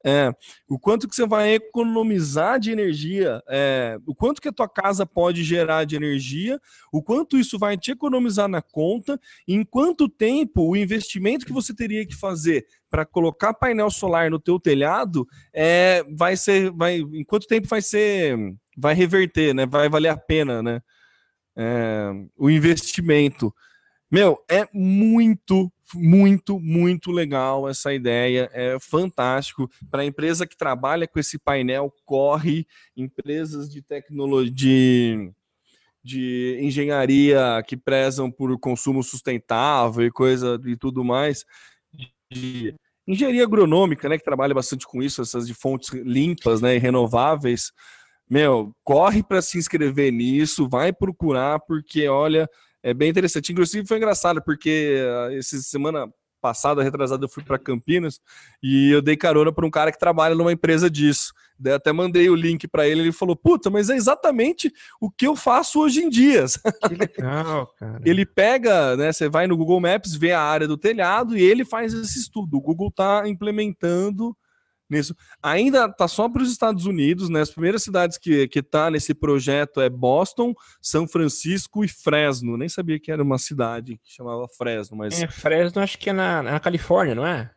[0.06, 0.34] É,
[0.68, 5.06] o quanto que você vai economizar de energia, é, o quanto que a tua casa
[5.06, 6.60] pode gerar de energia,
[6.91, 11.74] o quanto isso vai te economizar na conta, em quanto tempo o investimento que você
[11.74, 17.24] teria que fazer para colocar painel solar no teu telhado é, vai ser, vai, em
[17.24, 18.38] quanto tempo vai ser,
[18.78, 19.66] vai reverter, né?
[19.66, 20.82] Vai valer a pena, né?
[21.56, 23.51] É, o investimento.
[24.12, 28.49] Meu, é muito, muito, muito legal essa ideia.
[28.53, 29.69] É fantástico.
[29.89, 32.65] Para a empresa que trabalha com esse painel, corre,
[32.95, 35.31] empresas de tecnologia.
[36.05, 41.45] De, engenharia que prezam por consumo sustentável e coisa e tudo mais,
[42.29, 42.75] de
[43.07, 47.71] engenharia agronômica, né, que trabalha bastante com isso, essas de fontes limpas, né, e renováveis.
[48.29, 52.49] Meu, corre para se inscrever nisso, vai procurar, porque olha,
[52.84, 53.51] é bem interessante.
[53.51, 56.07] Inclusive foi engraçado, porque uh, essa semana
[56.43, 58.19] passada, retrasada, eu fui para Campinas
[58.61, 61.34] e eu dei carona para um cara que trabalha numa empresa disso.
[61.57, 64.69] Daí até mandei o link para ele, ele falou: "Puta, mas é exatamente
[64.99, 66.43] o que eu faço hoje em dia".
[66.86, 68.01] Que legal, cara.
[68.03, 71.63] Ele pega, né, você vai no Google Maps, vê a área do telhado e ele
[71.63, 72.57] faz esse estudo.
[72.57, 74.36] O Google está implementando
[74.94, 75.16] nisso.
[75.41, 77.41] Ainda tá só para os Estados Unidos, né?
[77.41, 82.56] As primeiras cidades que, que tá nesse projeto é Boston, São Francisco e Fresno.
[82.58, 85.22] Nem sabia que era uma cidade que chamava Fresno, mas.
[85.22, 87.52] É, Fresno acho que é na, na Califórnia, não é?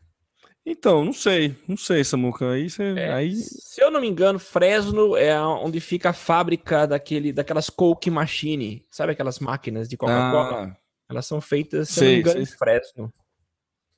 [0.68, 2.50] Então, não sei, não sei, Samuca.
[2.50, 6.86] Aí, você, É, aí Se eu não me engano, Fresno é onde fica a fábrica
[6.86, 8.84] daquele, daquelas Coke Machine.
[8.90, 10.72] Sabe aquelas máquinas de Coca-Cola?
[10.72, 10.76] Ah,
[11.08, 12.54] Elas são feitas, se eu Sei, não me engano, sei.
[12.54, 13.12] em Fresno.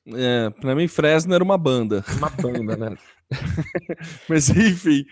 [0.07, 2.03] É, pra mim, Fresno era uma banda.
[2.17, 2.97] Uma banda, né?
[4.27, 5.05] Mas enfim,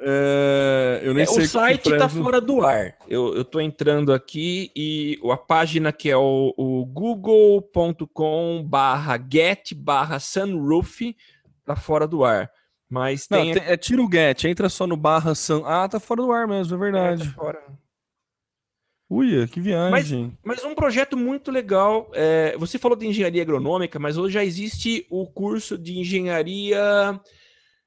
[0.00, 2.96] é, eu nem É, sei o site tá Fresno- fora do ar.
[3.08, 9.74] Eu, eu tô entrando aqui e a página que é o, o google.com barra get
[9.74, 11.14] barra sunroof
[11.64, 12.50] tá fora do ar.
[12.90, 13.52] Mas Não, tem...
[13.54, 15.62] tem- é tira o get, entra só no barra Sun.
[15.66, 17.24] Ah, tá fora do ar mesmo, é é, verdade.
[17.28, 17.62] tá fora.
[19.10, 20.36] Uia, que viagem.
[20.44, 22.10] Mas um projeto muito legal.
[22.14, 27.18] é, você falou de engenharia agronômica, mas hoje já existe o curso de engenharia.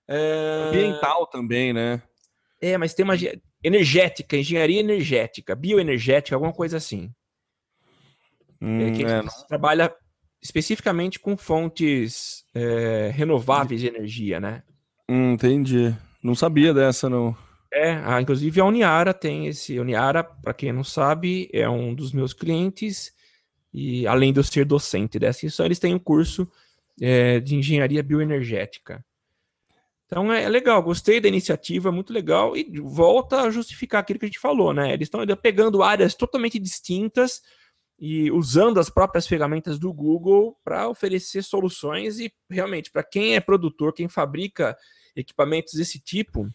[0.07, 2.01] é, Ambiental também, né?
[2.59, 3.15] É, mas tem uma
[3.63, 7.11] energética, engenharia energética, bioenergética, alguma coisa assim.
[8.59, 9.93] Hum, É, que é, não- trabalha
[10.41, 14.63] especificamente com fontes é, renováveis de energia, né?
[15.07, 15.95] hum, entendi.
[16.23, 17.35] Não sabia dessa, não.
[17.73, 19.79] É, a- inclusive a Uniara tem esse.
[19.79, 23.13] Uniara, para quem não sabe, é um dos meus clientes,
[23.73, 26.49] e além de eu ser docente dessa eles têm um curso
[26.99, 29.03] é, de engenharia bioenergética.
[30.05, 34.19] Então é, é legal, gostei da iniciativa, é muito legal, e volta a justificar aquilo
[34.19, 34.91] que a gente falou, né?
[34.91, 37.41] Eles estão pegando áreas totalmente distintas
[37.97, 43.39] e usando as próprias ferramentas do Google para oferecer soluções e realmente para quem é
[43.39, 44.75] produtor, quem fabrica
[45.15, 46.49] equipamentos desse tipo,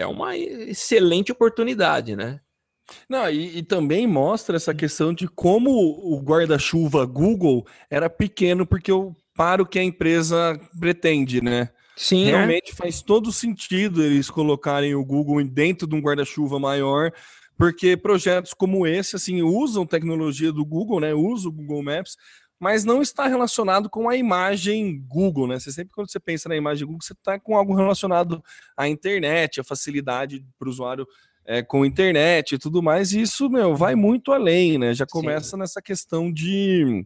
[0.00, 2.40] é uma excelente oportunidade, né?
[3.08, 8.90] Não, e, e também mostra essa questão de como o guarda-chuva Google era pequeno porque
[8.90, 11.70] eu para o que a empresa pretende, né?
[11.96, 17.12] Sim, Realmente faz todo sentido eles colocarem o Google dentro de um guarda-chuva maior,
[17.56, 21.12] porque projetos como esse, assim, usam tecnologia do Google, né?
[21.12, 22.16] Usam o Google Maps,
[22.60, 25.58] mas não está relacionado com a imagem Google, né?
[25.58, 28.44] Você sempre, quando você pensa na imagem Google, você está com algo relacionado
[28.76, 31.06] à internet, a facilidade para o usuário
[31.46, 34.92] é, com internet e tudo mais, e isso, meu, vai muito além, né?
[34.92, 37.04] Já começa nessa questão de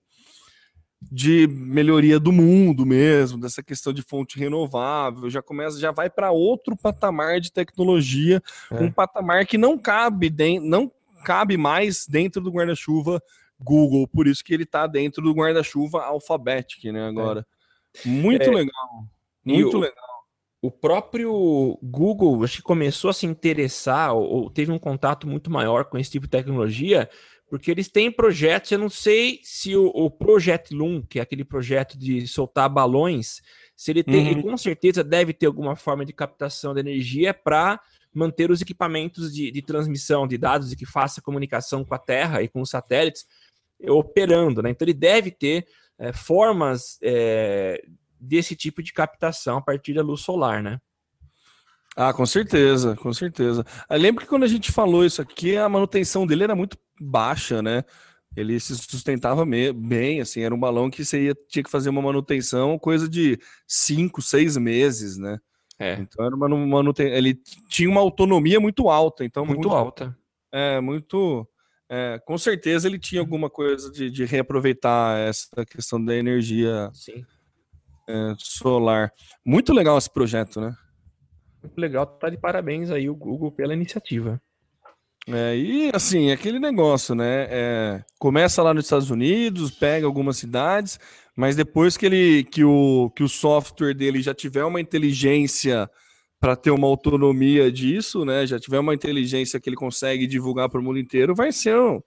[1.12, 6.30] de melhoria do mundo mesmo, dessa questão de fonte renovável, já começa, já vai para
[6.30, 8.82] outro patamar de tecnologia, É.
[8.82, 10.90] um patamar que não cabe, den- não
[11.22, 13.22] cabe mais dentro do guarda-chuva
[13.58, 17.46] Google, por isso que ele está dentro do guarda-chuva Alphabetic, né, agora.
[18.04, 18.50] Muito É.
[18.50, 19.06] legal.
[19.44, 20.04] Muito o- legal.
[20.62, 25.50] O próprio Google, acho que começou a se interessar ou, ou teve um contato muito
[25.50, 27.08] maior com esse tipo de tecnologia,
[27.50, 31.44] porque eles têm projetos, eu não sei se o, o Project Loom, que é aquele
[31.44, 33.42] projeto de soltar balões,
[33.76, 34.30] se ele tem, Uhum.
[34.30, 37.78] ele com certeza deve ter alguma forma de captação de energia para
[38.14, 42.42] manter os equipamentos de, de transmissão de dados e que faça comunicação com a Terra
[42.42, 43.26] e com os satélites
[43.88, 44.70] operando, né?
[44.70, 45.66] Então ele deve ter
[45.98, 47.82] eh, formas eh,
[48.18, 50.80] desse tipo de captação a partir da luz solar, né?
[51.96, 53.64] Ah, com certeza, com certeza.
[53.88, 57.62] Eu lembro que quando a gente falou isso aqui, a manutenção dele era muito baixa,
[57.62, 57.84] né?
[58.36, 62.02] Ele se sustentava bem, assim, era um balão que você ia, tinha que fazer uma
[62.02, 65.38] manutenção, coisa de cinco, seis meses, né?
[65.78, 65.94] É.
[65.94, 67.14] Então era uma manutenção.
[67.14, 67.34] Ele
[67.68, 70.16] tinha uma autonomia muito alta, então Muito alta.
[70.52, 71.46] É, muito.
[71.88, 76.90] É, com certeza ele tinha alguma coisa de, de reaproveitar essa questão da energia
[78.08, 79.12] é, solar.
[79.44, 80.74] Muito legal esse projeto, né?
[81.62, 82.06] Muito legal.
[82.06, 84.40] Tá de parabéns aí o Google pela iniciativa.
[85.26, 87.46] É, e assim, aquele negócio, né?
[87.50, 91.00] é, começa lá nos Estados Unidos, pega algumas cidades,
[91.34, 95.88] mas depois que ele que o, que o software dele já tiver uma inteligência
[96.44, 98.46] para ter uma autonomia disso, né?
[98.46, 102.02] Já tiver uma inteligência que ele consegue divulgar para o mundo inteiro, vai ser um,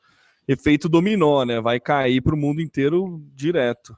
[0.48, 1.60] efeito dominó, né?
[1.60, 3.98] Vai cair para o mundo inteiro direto.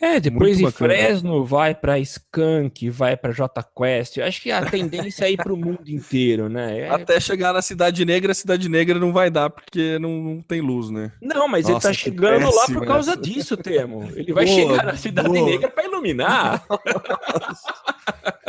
[0.00, 4.18] É, depois de Fresno vai para Skank, vai para J Quest.
[4.18, 6.80] Acho que a tendência é ir para o mundo inteiro, né?
[6.80, 6.88] É...
[6.88, 10.62] Até chegar na Cidade Negra, a Cidade Negra não vai dar porque não, não tem
[10.62, 11.12] luz, né?
[11.20, 13.20] Não, mas Nossa, ele tá chegando péssimo, lá por causa essa.
[13.20, 14.10] disso, Temo.
[14.14, 15.44] Ele vai boa, chegar na Cidade boa.
[15.50, 16.64] Negra para iluminar.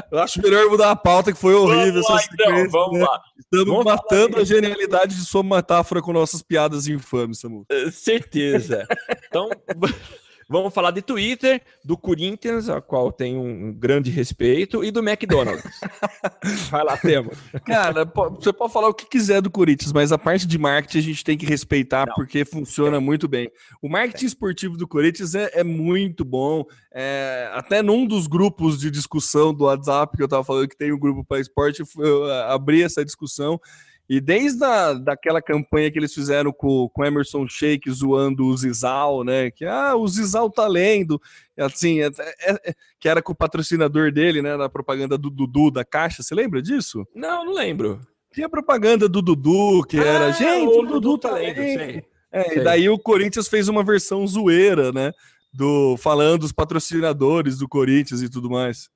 [0.10, 2.02] Eu acho melhor mudar a pauta que foi horrível.
[2.02, 3.06] Vamos lá, então, vamos né?
[3.06, 3.22] lá.
[3.40, 7.66] Estamos vamos matando a genialidade de sua metáfora com nossas piadas infames, Samu.
[7.92, 8.88] Certeza.
[9.28, 9.50] Então.
[10.52, 15.80] Vamos falar de Twitter, do Corinthians, a qual tem um grande respeito, e do McDonald's.
[16.70, 17.38] Vai lá, temos.
[17.66, 21.02] Cara, você pode falar o que quiser do Corinthians, mas a parte de marketing a
[21.02, 22.16] gente tem que respeitar Não.
[22.16, 23.50] porque funciona muito bem.
[23.82, 26.66] O marketing esportivo do Corinthians é, é muito bom.
[26.94, 30.92] É, até num dos grupos de discussão do WhatsApp que eu estava falando que tem
[30.92, 33.58] um grupo para esporte, eu abri essa discussão.
[34.12, 39.24] E desde a, daquela campanha que eles fizeram com, com Emerson Sheik zoando o Zizal,
[39.24, 39.50] né?
[39.50, 41.18] Que ah, o Zizal tá lendo,
[41.58, 42.08] assim, é,
[42.42, 44.58] é, é, que era com o patrocinador dele, né?
[44.58, 46.22] Na propaganda do Dudu da Caixa.
[46.22, 47.08] Você lembra disso?
[47.16, 48.02] Não, não lembro.
[48.34, 51.56] Tinha propaganda do Dudu, que ah, era, gente, o Dudu, Dudu tá, tá lendo.
[51.56, 52.04] Sei.
[52.34, 52.58] É, sei.
[52.58, 55.14] e daí o Corinthians fez uma versão zoeira, né?
[55.54, 58.90] Do, falando dos patrocinadores do Corinthians e tudo mais.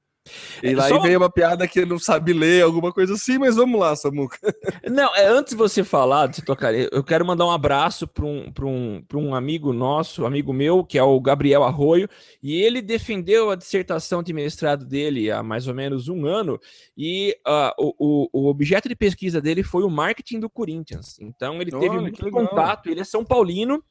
[0.63, 0.99] E é, lá Só...
[0.99, 4.37] veio uma piada que ele não sabe ler, alguma coisa assim, mas vamos lá, Samuca.
[4.89, 8.51] Não, é, antes de você falar, de tocar, eu quero mandar um abraço para um,
[8.63, 12.09] um, um amigo nosso, amigo meu, que é o Gabriel Arroio,
[12.41, 16.59] e ele defendeu a dissertação de mestrado dele há mais ou menos um ano,
[16.97, 21.19] e uh, o, o, objeto de pesquisa dele foi o marketing do Corinthians.
[21.19, 23.83] Então ele teve muito contato, ele é São Paulino,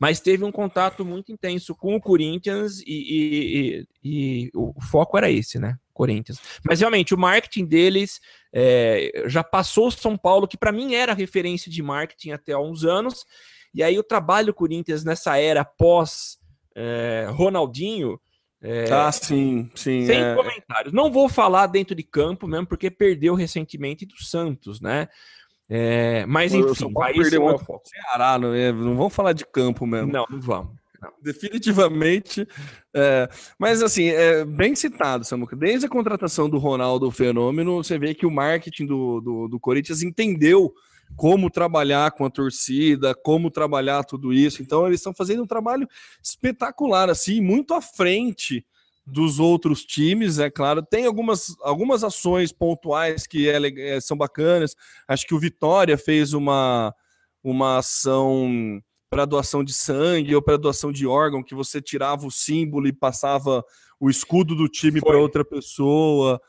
[0.00, 5.18] mas teve um contato muito intenso com o Corinthians e, e, e, e o foco
[5.18, 5.78] era esse, né?
[5.92, 6.40] Corinthians.
[6.64, 8.18] Mas realmente, o marketing deles
[8.50, 12.58] é, já passou o São Paulo, que para mim era referência de marketing até há
[12.58, 13.26] uns anos,
[13.74, 16.38] e aí o trabalho Corinthians nessa era pós
[16.74, 18.18] é, Ronaldinho.
[18.62, 20.06] É, ah, sim, sim.
[20.06, 20.34] Sem é.
[20.34, 20.94] comentários.
[20.94, 25.08] Não vou falar dentro de campo mesmo, porque perdeu recentemente do Santos, né?
[25.72, 27.88] É, mas enfim, São Paulo perdeu o foco.
[27.88, 30.10] Ceará, não, é, não vamos falar de campo mesmo.
[30.10, 30.72] Não, não vamos.
[31.00, 31.12] Não.
[31.22, 32.46] Definitivamente.
[32.92, 35.54] É, mas assim, é bem citado, Samuca.
[35.54, 40.02] Desde a contratação do Ronaldo Fenômeno, você vê que o marketing do, do, do Corinthians
[40.02, 40.74] entendeu
[41.16, 44.62] como trabalhar com a torcida, como trabalhar tudo isso.
[44.62, 45.88] Então, eles estão fazendo um trabalho
[46.22, 48.64] espetacular, assim, muito à frente
[49.06, 50.82] dos outros times, é claro.
[50.82, 54.76] Tem algumas, algumas ações pontuais que é, é, são bacanas.
[55.08, 56.94] Acho que o Vitória fez uma,
[57.42, 58.80] uma ação
[59.10, 62.92] para doação de sangue ou para doação de órgão, que você tirava o símbolo e
[62.92, 63.64] passava
[63.98, 66.40] o escudo do time para outra pessoa.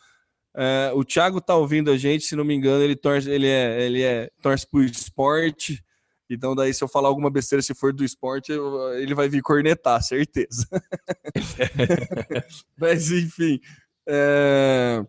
[0.56, 3.84] É, o Thiago tá ouvindo a gente, se não me engano, ele torce, ele é,
[3.84, 5.84] ele é torce pro esporte.
[6.34, 9.42] Então, daí, se eu falar alguma besteira, se for do esporte, eu, ele vai vir
[9.42, 10.68] cornetar, certeza.
[12.80, 13.60] Mas, enfim.
[14.08, 15.06] É...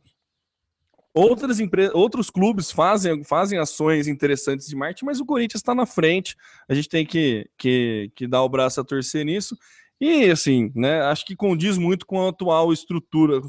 [1.14, 5.84] Outras empresas, outros clubes fazem, fazem ações interessantes de marketing, mas o Corinthians está na
[5.84, 6.34] frente.
[6.66, 9.54] A gente tem que, que, que dar o braço a torcer nisso.
[10.00, 11.02] E assim, né?
[11.02, 13.42] Acho que condiz muito com a atual estrutura,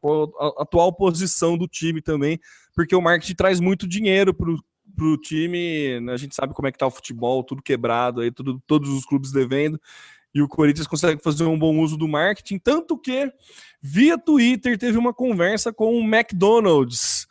[0.00, 2.38] com a atual posição do time também,
[2.74, 4.58] porque o marketing traz muito dinheiro para o
[4.98, 8.60] pro time, a gente sabe como é que tá o futebol, tudo quebrado aí, tudo,
[8.66, 9.80] todos os clubes devendo,
[10.34, 13.32] e o Corinthians consegue fazer um bom uso do marketing, tanto que
[13.80, 17.26] via Twitter teve uma conversa com o McDonald's.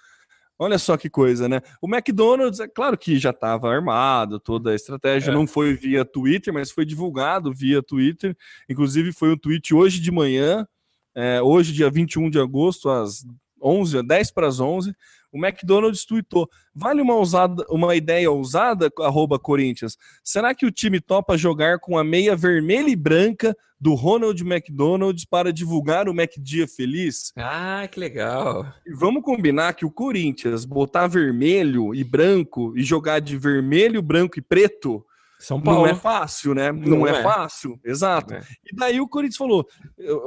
[0.57, 1.61] Olha só que coisa, né?
[1.79, 5.33] O McDonald's, é claro que já estava armado, toda a estratégia é.
[5.33, 8.35] não foi via Twitter, mas foi divulgado via Twitter.
[8.67, 10.67] Inclusive, foi um tweet hoje de manhã,
[11.13, 13.23] é, hoje, dia 21 de agosto, às
[13.61, 14.95] 11, 10 para as 11,
[15.37, 19.97] o McDonald's tweetou: vale uma, ousada, uma ideia ousada, arroba Corinthians?
[20.23, 25.23] Será que o time topa jogar com a meia vermelha e branca do Ronald McDonald's
[25.23, 27.31] para divulgar o McDia Feliz?
[27.35, 28.65] Ah, que legal.
[28.85, 34.39] E vamos combinar que o Corinthians botar vermelho e branco e jogar de vermelho, branco
[34.39, 35.05] e preto
[35.39, 35.81] são Paulo.
[35.81, 36.71] Não é fácil, né?
[36.71, 37.19] Não, não é.
[37.19, 37.23] é.
[37.23, 38.33] fácil, exato.
[38.33, 38.41] É.
[38.65, 39.67] E daí o Corinthians falou: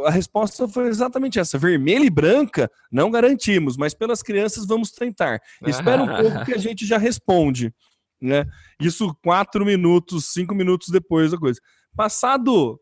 [0.06, 5.40] a resposta foi exatamente essa: vermelha e branca não garantimos, mas pelas crianças vamos tentar.
[5.66, 7.74] Espera um pouco que a gente já responde.
[8.20, 8.44] Né?
[8.78, 11.58] Isso quatro minutos, cinco minutos depois da coisa.
[11.96, 12.78] Passado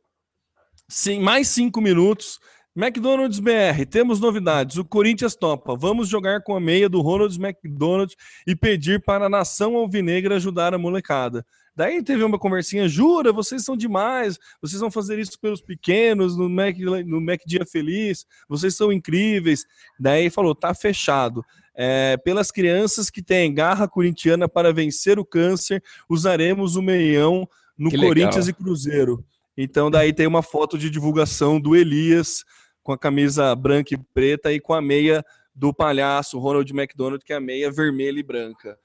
[0.88, 2.38] sim, mais cinco minutos,
[2.78, 4.76] McDonald's BR, temos novidades.
[4.76, 5.74] O Corinthians topa.
[5.74, 8.14] Vamos jogar com a meia do Ronald McDonald
[8.46, 11.44] e pedir para a nação alvinegra ajudar a molecada.
[11.74, 16.48] Daí teve uma conversinha, jura, vocês são demais, vocês vão fazer isso pelos pequenos, no
[16.48, 19.64] Mac, no Mac Dia Feliz, vocês são incríveis.
[19.98, 21.44] Daí falou, tá fechado.
[21.74, 27.90] É, pelas crianças que têm garra corintiana para vencer o câncer, usaremos o meião no
[27.90, 28.60] Que Corinthians legal.
[28.60, 29.24] e Cruzeiro.
[29.56, 32.44] Então daí tem uma foto de divulgação do Elias
[32.88, 35.22] com a camisa branca e preta e com a meia
[35.54, 38.78] do palhaço Ronald McDonald, que é a meia vermelha e branca.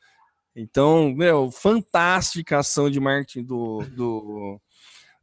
[0.53, 4.59] Então, meu, fantástica ação de marketing do, do,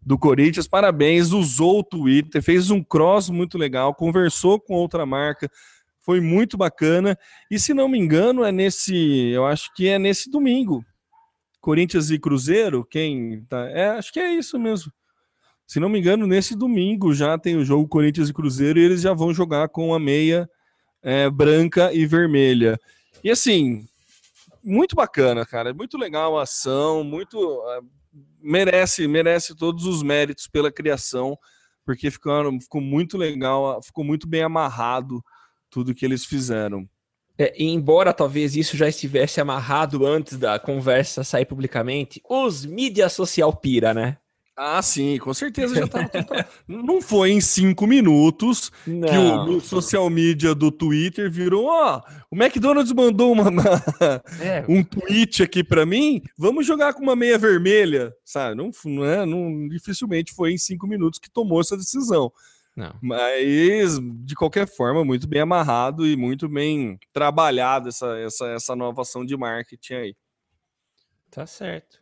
[0.01, 0.66] do Corinthians.
[0.66, 5.51] Parabéns, usou o Twitter, fez um cross muito legal, conversou com outra marca,
[6.01, 7.18] foi muito bacana.
[7.51, 8.97] E se não me engano, é nesse,
[9.28, 10.83] eu acho que é nesse domingo.
[11.61, 14.91] Corinthians e Cruzeiro, quem tá, é, acho que é isso mesmo.
[15.70, 19.02] Se não me engano, nesse domingo já tem o jogo Corinthians e Cruzeiro e eles
[19.02, 20.50] já vão jogar com a meia
[21.00, 22.76] é, branca e vermelha.
[23.22, 23.86] E assim,
[24.64, 25.72] muito bacana, cara.
[25.72, 27.88] Muito legal a ação, muito uh,
[28.42, 31.38] merece merece todos os méritos pela criação,
[31.84, 35.22] porque ficaram, ficou muito legal, ficou muito bem amarrado
[35.70, 36.84] tudo que eles fizeram.
[37.38, 43.54] É, embora talvez isso já estivesse amarrado antes da conversa sair publicamente, os mídia social
[43.54, 44.18] pira, né?
[44.62, 46.11] Ah, sim, com certeza já estava.
[46.68, 49.08] Não foi em cinco minutos Não.
[49.08, 53.44] que o, o social media do Twitter virou: ó, o McDonald's mandou uma,
[54.38, 58.54] É, um tweet aqui para mim, vamos jogar com uma meia vermelha, sabe?
[58.54, 62.30] Não, não é, não, dificilmente foi em cinco minutos que tomou essa decisão.
[62.76, 62.94] não.
[63.00, 69.00] Mas, de qualquer forma, muito bem amarrado e muito bem trabalhado essa, essa, essa nova
[69.00, 70.16] ação de marketing aí.
[71.30, 71.99] Tá certo.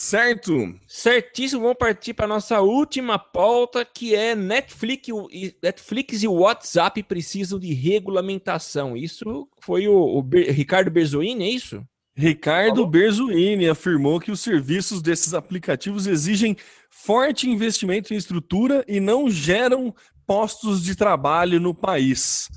[0.00, 0.52] Certo?
[0.86, 7.58] Certíssimo, vamos partir para nossa última pauta, que é Netflix e, Netflix e WhatsApp precisam
[7.58, 8.96] de regulamentação.
[8.96, 11.82] Isso foi o, o Ber- Ricardo Berzoini, é isso?
[12.14, 12.86] Ricardo Falou?
[12.90, 16.56] Berzuini afirmou que os serviços desses aplicativos exigem
[16.88, 19.92] forte investimento em estrutura e não geram
[20.24, 22.48] postos de trabalho no país.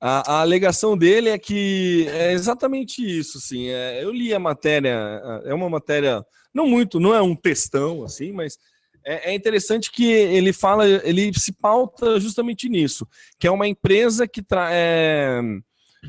[0.00, 3.68] A, a alegação dele é que é exatamente isso, assim.
[3.68, 6.20] é, eu li a matéria, é uma matéria
[6.52, 8.58] não muito, não é um textão, assim, mas
[9.04, 13.06] é, é interessante que ele fala, ele se pauta justamente nisso,
[13.38, 15.44] que é uma empresa que traz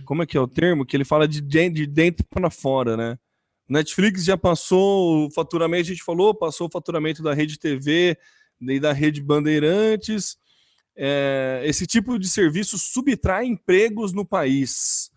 [0.06, 0.86] como é que é o termo?
[0.86, 3.18] Que ele fala de, de de dentro para fora, né?
[3.68, 8.18] Netflix já passou o faturamento, a gente falou, passou o faturamento da rede TV
[8.62, 10.38] e da rede Bandeirantes.
[10.96, 15.10] É, esse tipo de serviço subtrai empregos no país.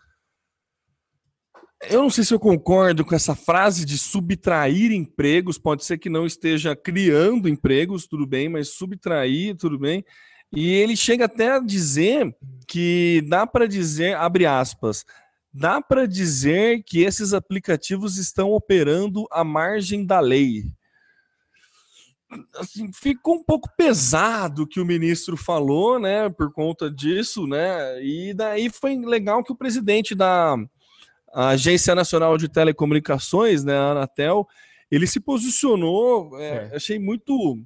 [1.91, 6.09] Eu não sei se eu concordo com essa frase de subtrair empregos, pode ser que
[6.09, 10.05] não esteja criando empregos, tudo bem, mas subtrair, tudo bem.
[10.53, 12.35] E ele chega até a dizer
[12.69, 15.05] que dá para dizer, abre aspas,
[15.53, 20.65] dá para dizer que esses aplicativos estão operando à margem da lei.
[22.57, 28.35] Assim, ficou um pouco pesado que o ministro falou, né, por conta disso, né, e
[28.35, 30.57] daí foi legal que o presidente da
[31.35, 34.47] Agência Nacional de Telecomunicações, né, a Anatel,
[34.91, 36.77] ele se posicionou, é, É.
[36.77, 37.59] achei muito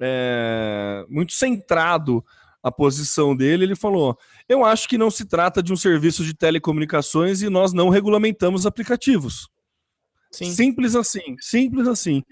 [0.00, 2.24] é, muito centrado
[2.62, 3.64] a posição dele.
[3.64, 4.16] Ele falou:
[4.48, 8.66] Eu acho que não se trata de um serviço de telecomunicações e nós não regulamentamos
[8.66, 9.48] aplicativos.
[10.30, 10.50] Sim.
[10.50, 12.22] Simples assim, simples assim.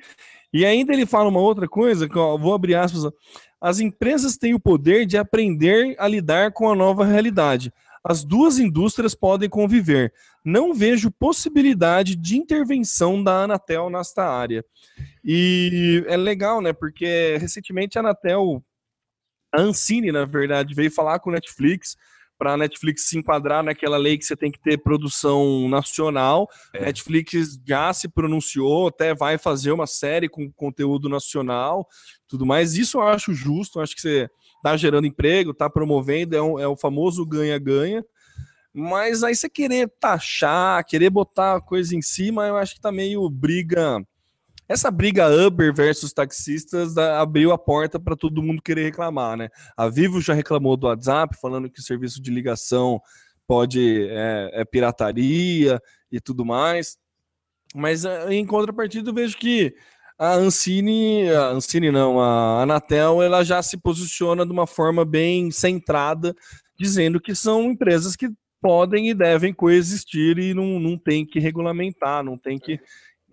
[0.53, 3.11] E ainda ele fala uma outra coisa, que ó, vou abrir aspas.
[3.61, 7.73] As empresas têm o poder de aprender a lidar com a nova realidade.
[8.09, 10.13] As duas indústrias podem conviver.
[10.45, 14.65] Não vejo possibilidade de intervenção da Anatel nesta área.
[15.25, 16.73] E é legal, né?
[16.73, 18.63] Porque recentemente a Anatel,
[19.53, 21.97] a Ancine, na verdade, veio falar com o Netflix
[22.39, 26.49] para a Netflix se enquadrar naquela lei que você tem que ter produção nacional.
[26.73, 26.85] É.
[26.85, 31.89] Netflix já se pronunciou, até vai fazer uma série com conteúdo nacional,
[32.29, 32.77] tudo mais.
[32.77, 36.59] Isso eu acho justo, eu acho que você está gerando emprego, está promovendo, é, um-
[36.59, 38.05] é o famoso ganha-ganha.
[38.73, 43.29] Mas aí você querer taxar, querer botar coisa em cima, eu acho que tá meio
[43.31, 44.05] briga.
[44.69, 49.49] Essa briga Uber versus taxistas abriu a porta para todo mundo querer reclamar, né?
[49.77, 53.01] A Vivo já reclamou do WhatsApp, falando que o serviço de ligação
[53.47, 55.81] pode é, é pirataria
[56.11, 56.99] e tudo mais.
[57.75, 59.75] Mas é, em contrapartida, eu vejo que
[60.19, 65.51] a Ancine, a Ancine não, a Anatel, ela já se posiciona de uma forma bem
[65.51, 66.35] centrada,
[66.79, 68.29] dizendo que são empresas que
[68.61, 72.81] podem e devem coexistir e não, não tem que regulamentar, não tem que,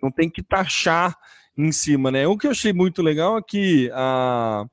[0.02, 1.18] não tem que taxar
[1.58, 2.28] em cima, né?
[2.28, 4.66] O que eu achei muito legal é que a,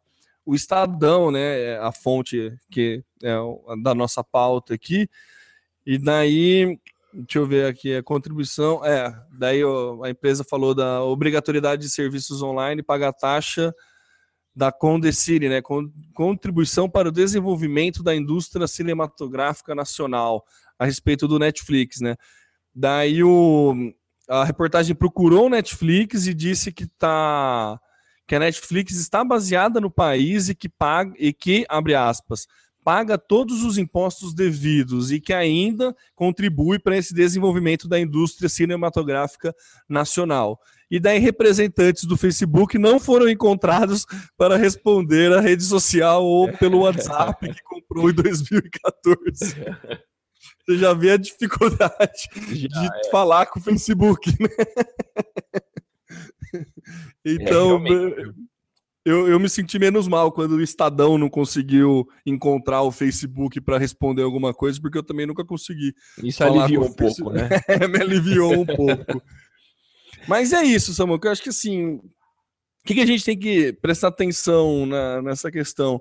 [0.45, 3.37] o Estadão, né, a fonte que é
[3.83, 5.09] da nossa pauta aqui,
[5.87, 6.79] e daí,
[7.13, 11.91] deixa eu ver aqui, a contribuição, é, daí o- a empresa falou da obrigatoriedade de
[11.91, 13.75] serviços online, pagar taxa
[14.55, 15.63] da Condecine, né?
[16.15, 20.45] Contribuição para o desenvolvimento da indústria cinematográfica nacional,
[20.79, 22.17] a respeito do Netflix, né?
[22.75, 23.75] Daí o,
[24.29, 27.79] a reportagem procurou o Netflix e disse que tá
[28.27, 32.47] que a Netflix está baseada no país e que paga e que abre aspas
[32.85, 39.55] paga todos os impostos devidos e que ainda contribui para esse desenvolvimento da indústria cinematográfica
[39.89, 40.61] nacional.
[40.91, 44.05] E daí representantes do Facebook não foram encontrados
[44.37, 49.55] para responder à rede social ou pelo WhatsApp que comprou em 2014.
[50.67, 53.11] Você já vê a dificuldade já, de é.
[53.11, 54.49] falar com o Facebook, né?
[57.25, 58.25] Então, é,
[59.05, 63.79] eu, eu me senti menos mal quando o Estadão não conseguiu encontrar o Facebook para
[63.79, 65.95] responder alguma coisa, porque eu também nunca consegui.
[66.23, 67.49] Isso aliviou um pouco, né?
[67.69, 69.23] É, me aliviou um pouco.
[70.29, 73.39] Mas é isso, Samuel, que eu acho que assim, o que, que a gente tem
[73.39, 76.01] que prestar atenção na, nessa questão?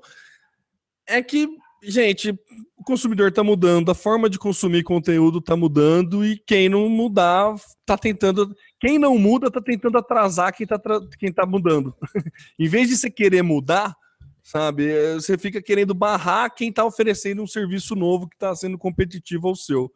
[1.08, 1.48] É que,
[1.84, 2.32] gente,
[2.78, 7.56] o consumidor está mudando, a forma de consumir conteúdo está mudando e quem não mudar
[7.56, 10.80] está tentando quem não muda está tentando atrasar quem está
[11.18, 11.96] quem tá mudando.
[12.58, 13.96] em vez de você querer mudar,
[14.42, 19.48] sabe, você fica querendo barrar quem está oferecendo um serviço novo que está sendo competitivo
[19.48, 19.92] ao seu.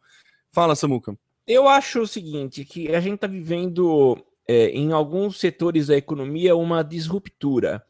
[0.52, 1.16] Fala, Samuca.
[1.46, 4.16] Eu acho o seguinte, que a gente está vivendo
[4.48, 7.84] é, em alguns setores da economia uma disruptura.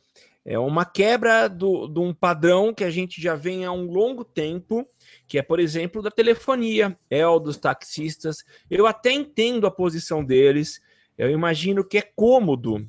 [0.44, 4.24] É uma quebra do, de um padrão que a gente já vem há um longo
[4.24, 4.86] tempo,
[5.26, 8.44] que é, por exemplo, da telefonia, é o dos taxistas.
[8.70, 10.82] Eu até entendo a posição deles,
[11.16, 12.86] eu imagino que é cômodo.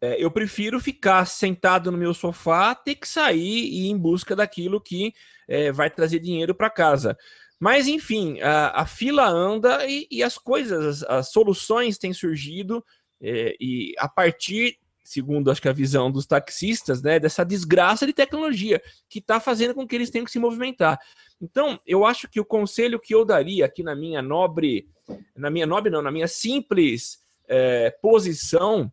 [0.00, 4.34] É, eu prefiro ficar sentado no meu sofá, ter que sair e ir em busca
[4.34, 5.12] daquilo que
[5.46, 7.18] é, vai trazer dinheiro para casa.
[7.58, 12.82] Mas, enfim, a, a fila anda e, e, as coisas, as, as soluções têm surgido,
[13.20, 14.78] é, e a partir,
[15.10, 19.74] segundo acho que a visão dos taxistas, né, dessa desgraça de tecnologia que está fazendo
[19.74, 21.00] com que eles tenham que se movimentar.
[21.40, 24.88] Então, eu acho que o conselho que eu daria aqui na minha nobre,
[25.36, 28.92] na minha nobre, não, na minha simples é, posição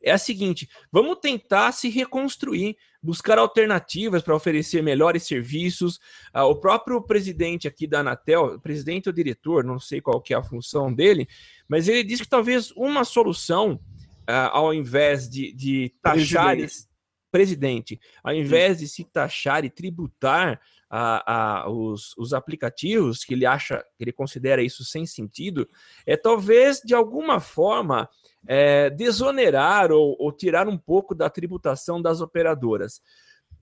[0.00, 5.98] é a seguinte: vamos tentar se reconstruir, buscar alternativas para oferecer melhores serviços.
[6.32, 10.36] Ah, o próprio presidente aqui da Anatel, presidente ou diretor, não sei qual que é
[10.36, 11.28] a função dele,
[11.68, 13.80] mas ele disse que talvez uma solução,
[14.28, 16.54] ah, ao invés de, de taxar.
[16.56, 16.88] Presidente.
[17.30, 20.60] presidente, ao invés de se taxar e tributar
[20.90, 25.66] a, a, os, os aplicativos, que ele acha, que ele considera isso sem sentido,
[26.06, 28.08] é talvez de alguma forma
[28.46, 33.00] é, desonerar ou, ou, tirar um pouco da tributação das operadoras.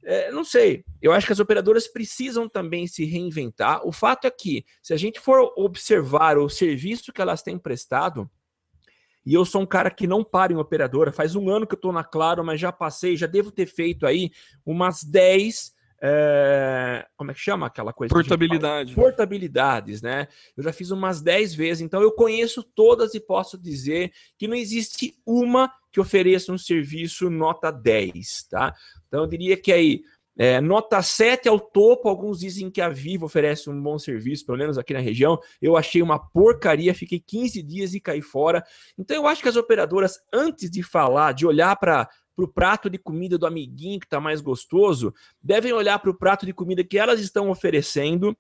[0.05, 3.87] É, não sei, eu acho que as operadoras precisam também se reinventar.
[3.87, 8.29] O fato é que, se a gente for observar o serviço que elas têm prestado,
[9.27, 11.79] e eu sou um cara que não para em operadora, faz um ano que eu
[11.79, 14.31] estou na Claro, mas já passei, já devo ter feito aí
[14.65, 18.13] umas 10 é, como é que chama aquela coisa?
[18.13, 18.95] Portabilidade.
[18.95, 20.29] Portabilidades, né?
[20.57, 24.55] Eu já fiz umas 10 vezes, então eu conheço todas e posso dizer que não
[24.55, 28.75] existe uma que ofereça um serviço nota 10, tá?
[29.09, 30.03] Então eu diria que aí,
[30.39, 34.59] é, nota 7 ao topo, alguns dizem que a Vivo oferece um bom serviço, pelo
[34.59, 35.39] menos aqui na região.
[35.63, 38.63] Eu achei uma porcaria, fiquei 15 dias e caí fora.
[38.99, 42.91] Então eu acho que as operadoras, antes de falar, de olhar para para o prato
[42.91, 46.85] de comida do amiguinho que está mais gostoso, devem olhar para o prato de comida
[46.85, 48.37] que elas estão oferecendo,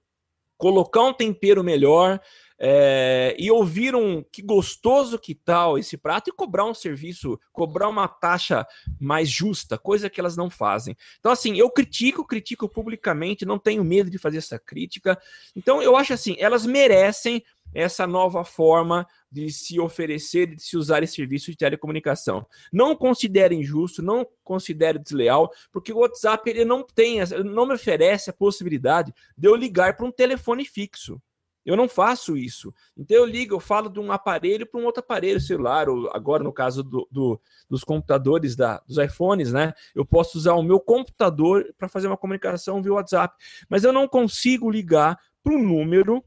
[0.58, 2.20] colocar um tempero melhor
[2.58, 7.88] é, e ouvir um que gostoso que tal esse prato e cobrar um serviço, cobrar
[7.88, 8.66] uma taxa
[8.98, 10.96] mais justa, coisa que elas não fazem.
[11.18, 15.18] Então, assim, eu critico, critico publicamente, não tenho medo de fazer essa crítica.
[15.54, 17.42] Então, eu acho assim, elas merecem
[17.74, 22.46] essa nova forma de se oferecer, de se usar esse serviço de telecomunicação.
[22.72, 28.30] Não considere injusto, não considere desleal, porque o WhatsApp ele não tem, não me oferece
[28.30, 31.20] a possibilidade de eu ligar para um telefone fixo.
[31.66, 32.72] Eu não faço isso.
[32.96, 36.44] Então eu ligo, eu falo de um aparelho para um outro aparelho celular, ou agora
[36.44, 39.74] no caso do, do, dos computadores, da, dos iPhones, né?
[39.92, 43.34] Eu posso usar o meu computador para fazer uma comunicação via WhatsApp,
[43.68, 46.24] mas eu não consigo ligar para um número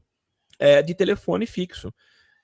[0.58, 1.90] é, de telefone fixo.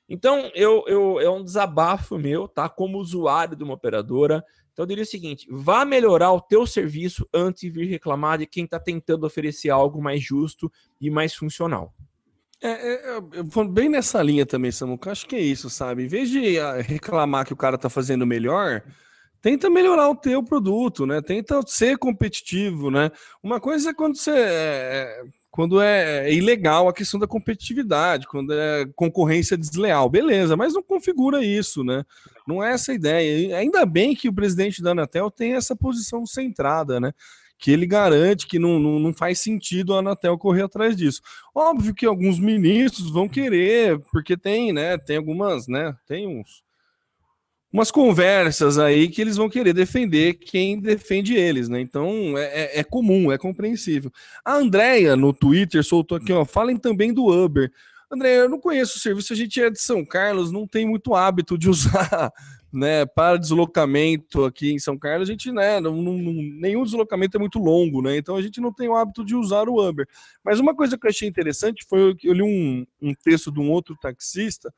[0.08, 2.66] Então, eu, eu, é um desabafo meu, tá?
[2.68, 4.42] Como usuário de uma operadora.
[4.72, 8.46] Então, eu diria o seguinte: vá melhorar o teu serviço antes de vir reclamar de
[8.46, 11.92] quem está tentando oferecer algo mais justo e mais funcional.
[12.62, 15.10] É, é, é bem nessa linha também, Samuca.
[15.10, 16.04] Acho que é isso, sabe?
[16.04, 18.82] Em vez de ah, reclamar que o cara está fazendo melhor,
[19.42, 21.20] tenta melhorar o teu produto, né?
[21.20, 23.10] Tenta ser competitivo, né?
[23.42, 28.52] Uma coisa é quando você é, quando é, é, ilegal a questão da competitividade, quando
[28.52, 30.08] é concorrência desleal.
[30.08, 32.04] Beleza, mas não configura isso, né?
[32.46, 33.48] Não é essa a ideia.
[33.48, 37.12] E ainda bem que o presidente da Anatel tem essa posição centrada, né?
[37.58, 41.20] Que ele garante que não, não, não faz sentido a Anatel correr atrás disso.
[41.54, 44.98] Óbvio que alguns ministros vão querer, porque tem, né?
[44.98, 45.96] Tem algumas, né?
[46.06, 46.66] Tem uns
[47.76, 51.78] umas conversas aí que eles vão querer defender quem defende eles, né?
[51.78, 54.10] Então é, é, é comum, é compreensível.
[54.42, 57.70] A Andrea no Twitter soltou aqui, ó, falem também do Uber.
[58.10, 61.14] André, eu não conheço o serviço, a gente é de São Carlos, não tem muito
[61.14, 62.32] hábito de usar,
[62.76, 67.40] né, para deslocamento aqui em São Carlos, a gente, né, não, não, nenhum deslocamento é
[67.40, 70.06] muito longo, né, então a gente não tem o hábito de usar o Uber.
[70.44, 73.58] Mas uma coisa que eu achei interessante foi que eu li um, um texto de
[73.60, 74.72] um outro taxista,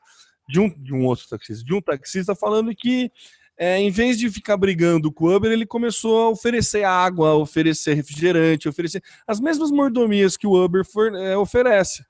[0.49, 3.11] de um, de um outro taxista, de um taxista falando que
[3.57, 7.35] é, em vez de ficar brigando com o Uber, ele começou a oferecer água, a
[7.35, 12.05] oferecer refrigerante, oferecer as mesmas mordomias que o Uber for, é, oferece.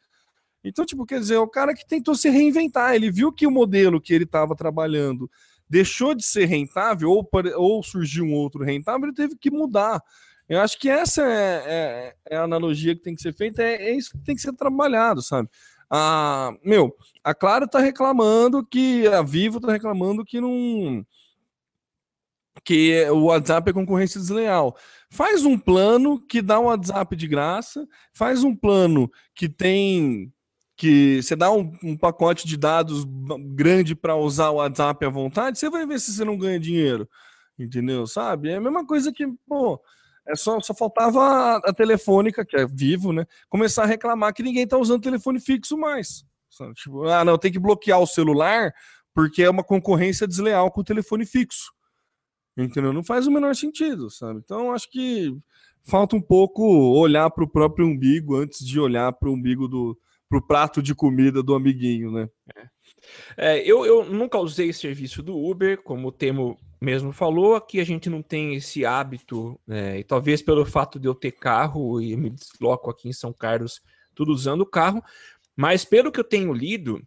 [0.63, 3.51] Então, tipo, quer dizer, é o cara que tentou se reinventar, ele viu que o
[3.51, 5.31] modelo que ele estava trabalhando
[5.69, 10.01] deixou de ser rentável ou, ou surgiu um outro rentável, ele teve que mudar.
[10.49, 13.91] Eu acho que essa é, é, é a analogia que tem que ser feita, é,
[13.91, 15.49] é isso que tem que ser trabalhado, sabe?
[15.91, 21.05] A, meu, a Claro tá reclamando que a Vivo tá reclamando que não
[22.65, 24.77] que o WhatsApp é concorrência desleal.
[25.11, 30.33] Faz um plano que dá um WhatsApp de graça, faz um plano que tem
[30.79, 33.05] que você dá um, um pacote de dados
[33.53, 37.09] grande para usar o WhatsApp à vontade, você vai ver se você não ganha dinheiro.
[37.59, 38.07] Entendeu?
[38.07, 38.51] Sabe?
[38.51, 39.83] É a mesma coisa que, pô,
[40.25, 43.27] é só, só faltava a, a, telefônica, que é vivo, né?
[43.49, 46.25] Começar a reclamar que ninguém está usando telefone fixo mais.
[46.77, 48.73] Tipo, ah, não, tem que bloquear o celular
[49.13, 51.73] porque é uma concorrência desleal com o telefone fixo.
[52.57, 52.93] Entendeu?
[52.93, 54.41] Não faz o menor sentido, sabe?
[54.45, 55.37] Então, acho que
[55.83, 59.99] falta um pouco olhar para o próprio umbigo antes de olhar para o umbigo do
[60.29, 62.29] pro prato de comida do amiguinho, né?
[62.57, 62.69] É.
[63.37, 67.85] É, eu, eu nunca usei serviço do Uber, como o Temo mesmo falou, aqui a
[67.85, 72.17] gente não tem esse hábito, né, e talvez pelo fato de eu ter carro e
[72.17, 73.81] me desloco aqui em São Carlos,
[74.15, 75.03] tudo usando o carro,
[75.57, 77.03] mas pelo que eu tenho lido,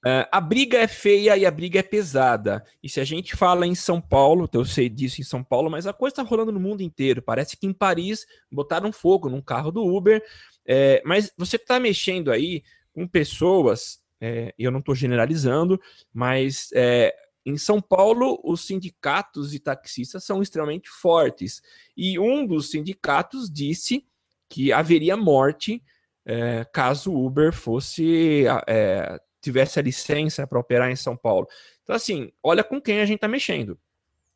[0.00, 2.64] Uh, a briga é feia e a briga é pesada.
[2.82, 5.86] E se a gente fala em São Paulo, eu sei disso em São Paulo, mas
[5.86, 7.20] a coisa está rolando no mundo inteiro.
[7.20, 10.24] Parece que em Paris botaram fogo num carro do Uber.
[10.72, 15.80] É, mas você está mexendo aí com pessoas, é, eu não estou generalizando,
[16.12, 17.12] mas é,
[17.44, 21.60] em São Paulo, os sindicatos de taxistas são extremamente fortes.
[21.96, 24.06] E um dos sindicatos disse
[24.48, 25.82] que haveria morte
[26.24, 31.48] é, caso o Uber fosse é, tivesse a licença para operar em São Paulo.
[31.82, 33.76] Então, assim, olha com quem a gente está mexendo.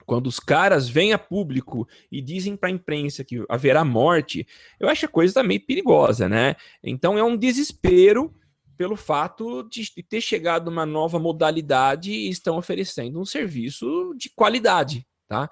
[0.05, 4.47] Quando os caras vêm a público e dizem para a imprensa que haverá morte,
[4.79, 6.57] eu acho a coisa meio perigosa, né?
[6.83, 8.35] Então é um desespero
[8.77, 15.07] pelo fato de ter chegado uma nova modalidade e estão oferecendo um serviço de qualidade,
[15.29, 15.49] tá?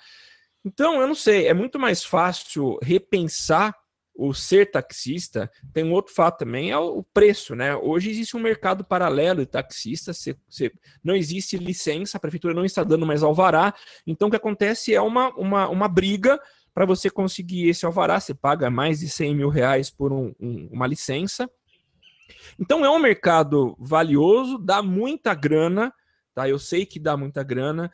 [0.64, 3.74] Então, eu não sei, é muito mais fácil repensar
[4.14, 5.50] o ser taxista.
[5.72, 7.74] Tem um outro fato também, é o preço, né?
[7.76, 10.72] Hoje existe um mercado paralelo de taxistas, você, você,
[11.02, 13.74] não existe licença, a prefeitura não está dando mais alvará,
[14.06, 16.40] então o que acontece é uma, uma, uma briga
[16.74, 20.68] para você conseguir esse alvará, você paga mais de 100 mil reais por um, um,
[20.72, 21.48] uma licença,
[22.58, 25.92] então é um mercado valioso, dá muita grana,
[26.34, 26.48] tá?
[26.48, 27.90] Eu sei que dá muita grana.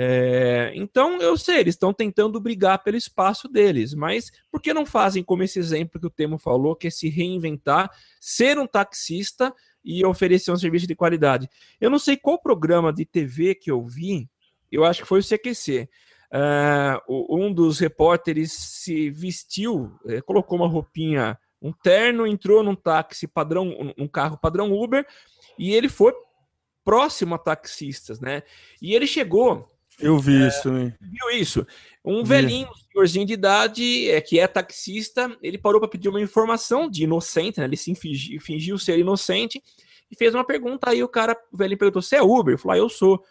[0.00, 4.86] É, então eu sei, eles estão tentando brigar pelo espaço deles, mas por que não
[4.86, 9.52] fazem como esse exemplo que o Temo falou, que é se reinventar, ser um taxista
[9.84, 11.48] e oferecer um serviço de qualidade?
[11.80, 14.30] Eu não sei qual programa de TV que eu vi,
[14.70, 15.88] eu acho que foi o CQC.
[16.30, 23.26] Uh, um dos repórteres se vestiu, eh, colocou uma roupinha um terno, entrou num táxi
[23.26, 25.04] padrão, um carro padrão Uber,
[25.58, 26.12] e ele foi
[26.84, 28.44] próximo a taxistas, né?
[28.80, 29.76] E ele chegou.
[30.00, 30.94] Eu vi é, isso também.
[31.00, 31.66] Viu isso?
[32.04, 36.20] Um velhinho, um senhorzinho de idade, é, que é taxista, ele parou para pedir uma
[36.20, 37.66] informação de inocente, né?
[37.66, 39.62] Ele se fingiu, fingiu ser inocente
[40.10, 40.90] e fez uma pergunta.
[40.90, 42.52] Aí o cara, o velhinho perguntou: Você é Uber?
[42.52, 43.22] Ele falou: ah, Eu sou.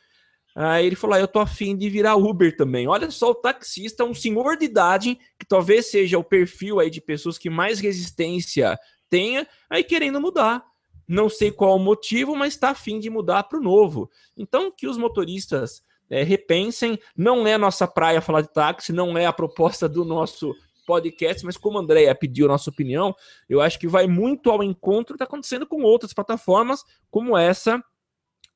[0.56, 2.88] Aí ele falou: ah, Eu tô afim de virar Uber também.
[2.88, 7.00] Olha só, o taxista, um senhor de idade, que talvez seja o perfil aí de
[7.02, 8.78] pessoas que mais resistência
[9.10, 10.64] tenha, aí querendo mudar.
[11.08, 14.12] Não sei qual o motivo, mas está afim de mudar para o novo.
[14.36, 17.00] Então, que os motoristas é, repensem.
[17.16, 20.54] Não é nossa praia falar de táxi, não é a proposta do nosso
[20.86, 23.14] podcast, mas como a Andrea pediu a nossa opinião,
[23.50, 27.84] eu acho que vai muito ao encontro que está acontecendo com outras plataformas, como essa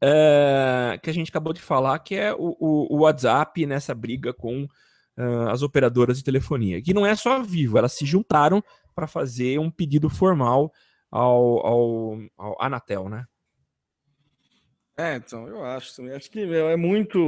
[0.01, 4.33] é, que a gente acabou de falar, que é o, o, o WhatsApp nessa briga
[4.33, 6.81] com uh, as operadoras de telefonia.
[6.81, 8.63] Que não é só a Vivo, elas se juntaram
[8.95, 10.71] para fazer um pedido formal
[11.11, 13.25] ao, ao, ao Anatel, né?
[14.97, 16.13] É, então, eu acho também.
[16.13, 17.19] Acho que meu, é muito.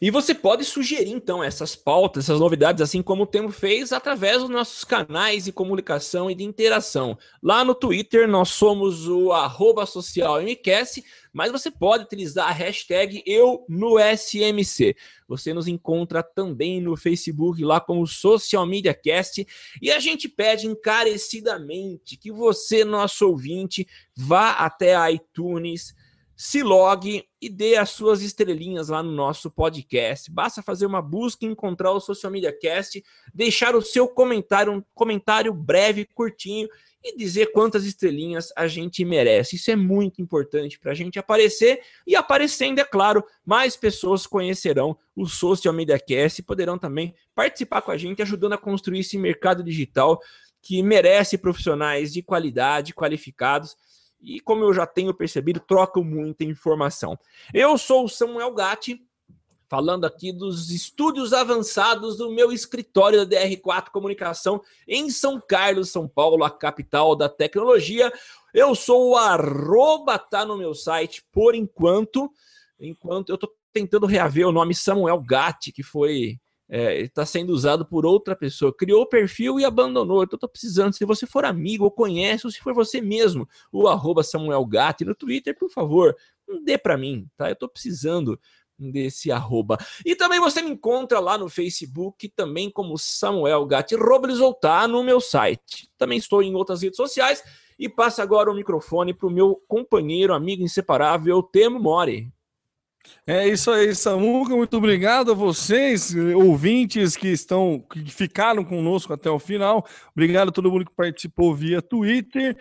[0.00, 4.40] E você pode sugerir, então, essas pautas, essas novidades, assim como o Temo fez, através
[4.40, 7.18] dos nossos canais de comunicação e de interação.
[7.42, 13.64] Lá no Twitter, nós somos o arroba socialmcast, mas você pode utilizar a hashtag eu
[13.68, 14.94] no SMC.
[15.26, 19.44] Você nos encontra também no Facebook, lá como Social Media Cast,
[19.82, 25.92] e a gente pede encarecidamente que você, nosso ouvinte, vá até a iTunes,
[26.38, 30.30] se logue e dê as suas estrelinhas lá no nosso podcast.
[30.30, 33.04] Basta fazer uma busca, encontrar o Social Media Cast,
[33.34, 36.68] deixar o seu comentário, um comentário breve, curtinho
[37.02, 39.56] e dizer quantas estrelinhas a gente merece.
[39.56, 44.96] Isso é muito importante para a gente aparecer e aparecendo, é claro, mais pessoas conhecerão
[45.16, 49.18] o Social Media Cast e poderão também participar com a gente, ajudando a construir esse
[49.18, 50.20] mercado digital
[50.62, 53.76] que merece profissionais de qualidade, qualificados
[54.20, 57.18] e, como eu já tenho percebido, trocam muita informação.
[57.52, 59.00] Eu sou o Samuel Gatti,
[59.68, 66.08] falando aqui dos estúdios avançados do meu escritório da DR4 Comunicação em São Carlos, São
[66.08, 68.10] Paulo, a capital da tecnologia.
[68.52, 72.32] Eu sou o arroba, tá no meu site por enquanto.
[72.80, 76.38] Enquanto eu estou tentando reaver o nome Samuel Gatti, que foi
[76.68, 78.74] está é, sendo usado por outra pessoa.
[78.74, 80.22] Criou o perfil e abandonou.
[80.22, 80.92] Então, estou precisando.
[80.94, 85.04] Se você for amigo ou conhece, ou se for você mesmo, o arroba Samuel Gatti
[85.04, 86.14] no Twitter, por favor,
[86.64, 87.48] dê para mim, tá?
[87.48, 88.38] Eu estou precisando
[88.78, 89.76] desse arroba.
[90.04, 94.86] E também você me encontra lá no Facebook, também como Samuel Gatti Robles, ou tá
[94.86, 95.90] no meu site.
[95.96, 97.42] Também estou em outras redes sociais.
[97.78, 102.32] E passa agora o microfone para o meu companheiro, amigo inseparável, Temo Mori.
[103.26, 104.56] É isso aí, Samuca.
[104.56, 109.86] Muito obrigado a vocês, ouvintes que estão, que ficaram conosco até o final.
[110.12, 112.56] Obrigado a todo mundo que participou via Twitter.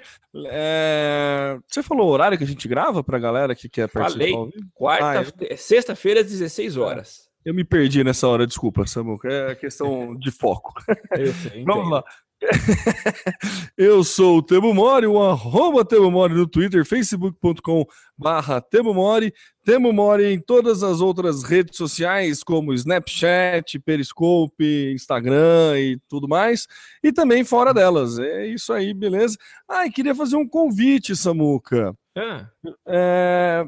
[0.47, 1.57] É...
[1.67, 4.31] Você falou o horário que a gente grava para a galera que quer participar?
[4.31, 4.53] Falei.
[4.73, 5.55] Quarta, ah, é...
[5.55, 7.27] sexta-feira às 16 horas.
[7.45, 9.31] Eu me perdi nessa hora, desculpa, Samuca.
[9.31, 10.73] É questão de foco.
[11.15, 12.03] Sei, Vamos lá.
[13.77, 17.85] Eu sou o Temo Mori, o arroba Temo Mori no Twitter, facebook.com
[18.17, 19.33] barra Temo Mori,
[19.63, 26.67] Temo Mori em todas as outras redes sociais, como Snapchat, Periscope, Instagram e tudo mais,
[27.03, 28.19] e também fora delas.
[28.19, 29.37] É isso aí, beleza?
[29.67, 31.95] Ah, e queria fazer um convite, Samuca.
[32.15, 32.45] É.
[32.87, 33.67] É,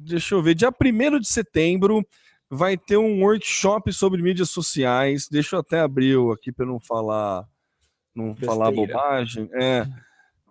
[0.00, 2.04] deixa eu ver, dia 1 de setembro
[2.50, 5.28] vai ter um workshop sobre mídias sociais.
[5.30, 7.44] Deixa eu até abrir aqui para não falar
[8.18, 8.54] não Besteira.
[8.54, 9.48] falar bobagem.
[9.54, 9.86] É,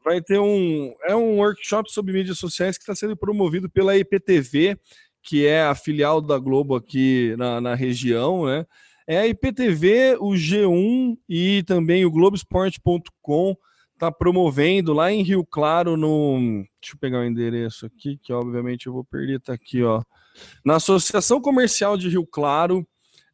[0.03, 4.77] vai ter um é um workshop sobre mídias sociais que está sendo promovido pela IPTV,
[5.21, 8.65] que é a filial da Globo aqui na, na região, né?
[9.05, 13.55] É a IPTV, o G1 e também o Globoesporte.com
[13.97, 16.37] tá promovendo lá em Rio Claro no,
[16.79, 20.01] deixa eu pegar o endereço aqui, que obviamente eu vou perder, tá aqui, ó.
[20.63, 22.87] Na Associação Comercial de Rio Claro,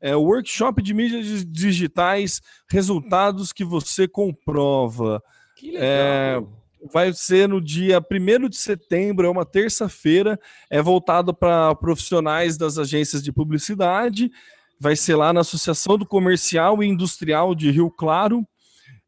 [0.04, 5.24] é, workshop de mídias digitais, resultados que você comprova.
[5.56, 5.88] Que legal.
[5.88, 6.44] É,
[6.92, 10.38] vai ser no dia 1 de setembro, é uma terça-feira,
[10.70, 14.30] é voltado para profissionais das agências de publicidade,
[14.78, 18.46] vai ser lá na Associação do Comercial e Industrial de Rio Claro.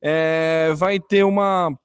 [0.01, 1.77] É, vai ter uma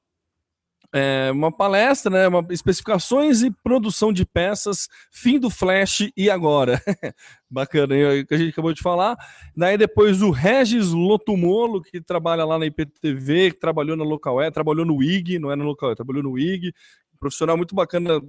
[0.92, 6.82] é, uma palestra, né, uma, especificações e produção de peças, fim do Flash e agora.
[7.48, 7.94] Bacana,
[8.26, 9.16] que a gente acabou de falar.
[9.56, 14.50] Daí depois o Regis Lotumolo, que trabalha lá na IPTV, que trabalhou na Local E,
[14.50, 16.72] trabalhou no IG, não é no Local E, trabalhou no IG,
[17.18, 18.20] profissional muito bacana,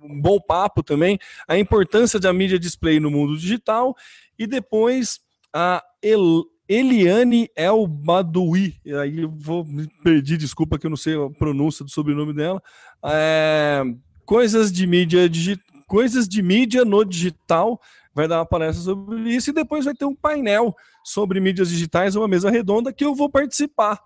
[0.00, 3.94] um bom papo também, a importância da mídia display no mundo digital,
[4.38, 5.20] e depois
[5.52, 11.14] a El Eliane El Badoui, aí eu vou me perdi, desculpa que eu não sei
[11.14, 12.62] a pronúncia do sobrenome dela.
[13.04, 13.82] É,
[14.26, 17.80] coisas de mídia digital, coisas de mídia no digital,
[18.14, 22.14] vai dar uma palestra sobre isso e depois vai ter um painel sobre mídias digitais,
[22.14, 23.98] uma mesa redonda que eu vou participar.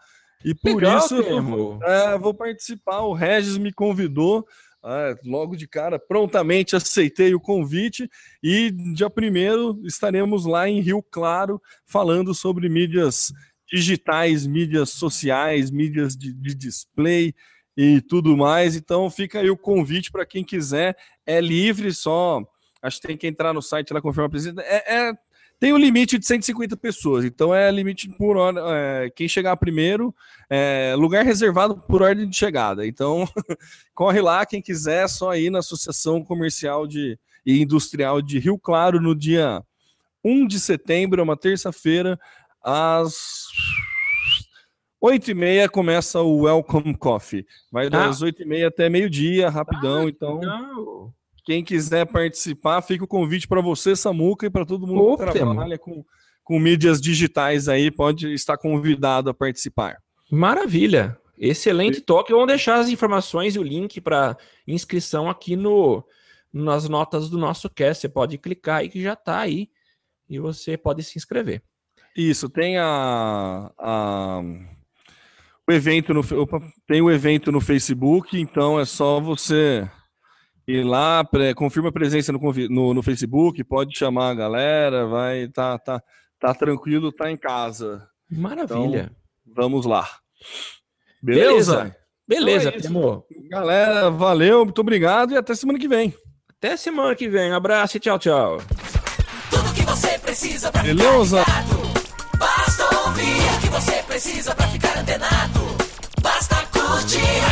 [0.45, 3.01] E por Legal, isso eu é, vou participar.
[3.01, 4.47] O Regis me convidou.
[4.85, 8.11] Ah, logo de cara, prontamente aceitei o convite
[8.43, 13.33] e dia primeiro estaremos lá em Rio Claro falando sobre mídias
[13.73, 17.33] digitais, mídias sociais, mídias de, de display
[17.77, 18.75] e tudo mais.
[18.75, 22.43] Então fica aí o convite para quem quiser, é livre, só
[22.83, 24.61] acho que tem que entrar no site lá confirmar a presença.
[24.63, 25.13] É, é
[25.63, 28.61] tem um limite de 150 pessoas, então é limite por hora.
[28.67, 30.13] É, quem chegar primeiro,
[30.51, 32.85] é, lugar reservado por ordem de chegada.
[32.85, 33.29] Então,
[33.95, 37.17] corre lá, quem quiser, só ir na Associação Comercial de,
[37.47, 39.63] e Industrial de Rio Claro no dia
[40.25, 42.19] 1 de setembro, é uma terça-feira,
[42.61, 43.45] às
[45.01, 47.47] 8 e meia começa o Welcome Coffee.
[47.71, 48.25] Vai das ah.
[48.25, 50.41] 8 e meia até meio-dia, rapidão, ah, então.
[51.45, 55.33] Quem quiser participar, fica o convite para você, Samuca, e para todo mundo Opa, que
[55.33, 56.05] trabalha com,
[56.45, 59.99] com mídias digitais aí, pode estar convidado a participar.
[60.31, 61.19] Maravilha!
[61.39, 62.33] Excelente toque.
[62.33, 64.37] Vamos deixar as informações e o link para
[64.67, 66.05] inscrição aqui no
[66.53, 68.03] nas notas do nosso cast.
[68.03, 69.69] Você pode clicar aí que já está aí
[70.29, 71.63] e você pode se inscrever.
[72.17, 74.43] Isso, tem a, a
[75.69, 79.89] o evento no opa, tem o evento no Facebook, então é só você
[80.67, 85.49] ir lá, pré, confirma a presença no, no, no, Facebook, pode chamar a galera, vai,
[85.49, 86.03] tá, tá,
[86.39, 88.07] tá tranquilo, tá em casa.
[88.31, 89.11] Maravilha.
[89.45, 90.09] Então, vamos lá.
[91.23, 91.95] Beleza?
[92.27, 96.15] Beleza, então é Galera, valeu, muito obrigado e até semana que vem.
[96.49, 97.51] Até semana que vem.
[97.53, 98.59] Um abraço e tchau, tchau.
[99.51, 101.45] Tudo que você precisa pra Beleza.
[101.45, 101.83] ficar ligado.
[102.39, 105.61] Basta ouvir o que você precisa pra ficar antenado.
[106.23, 107.52] Basta curtir.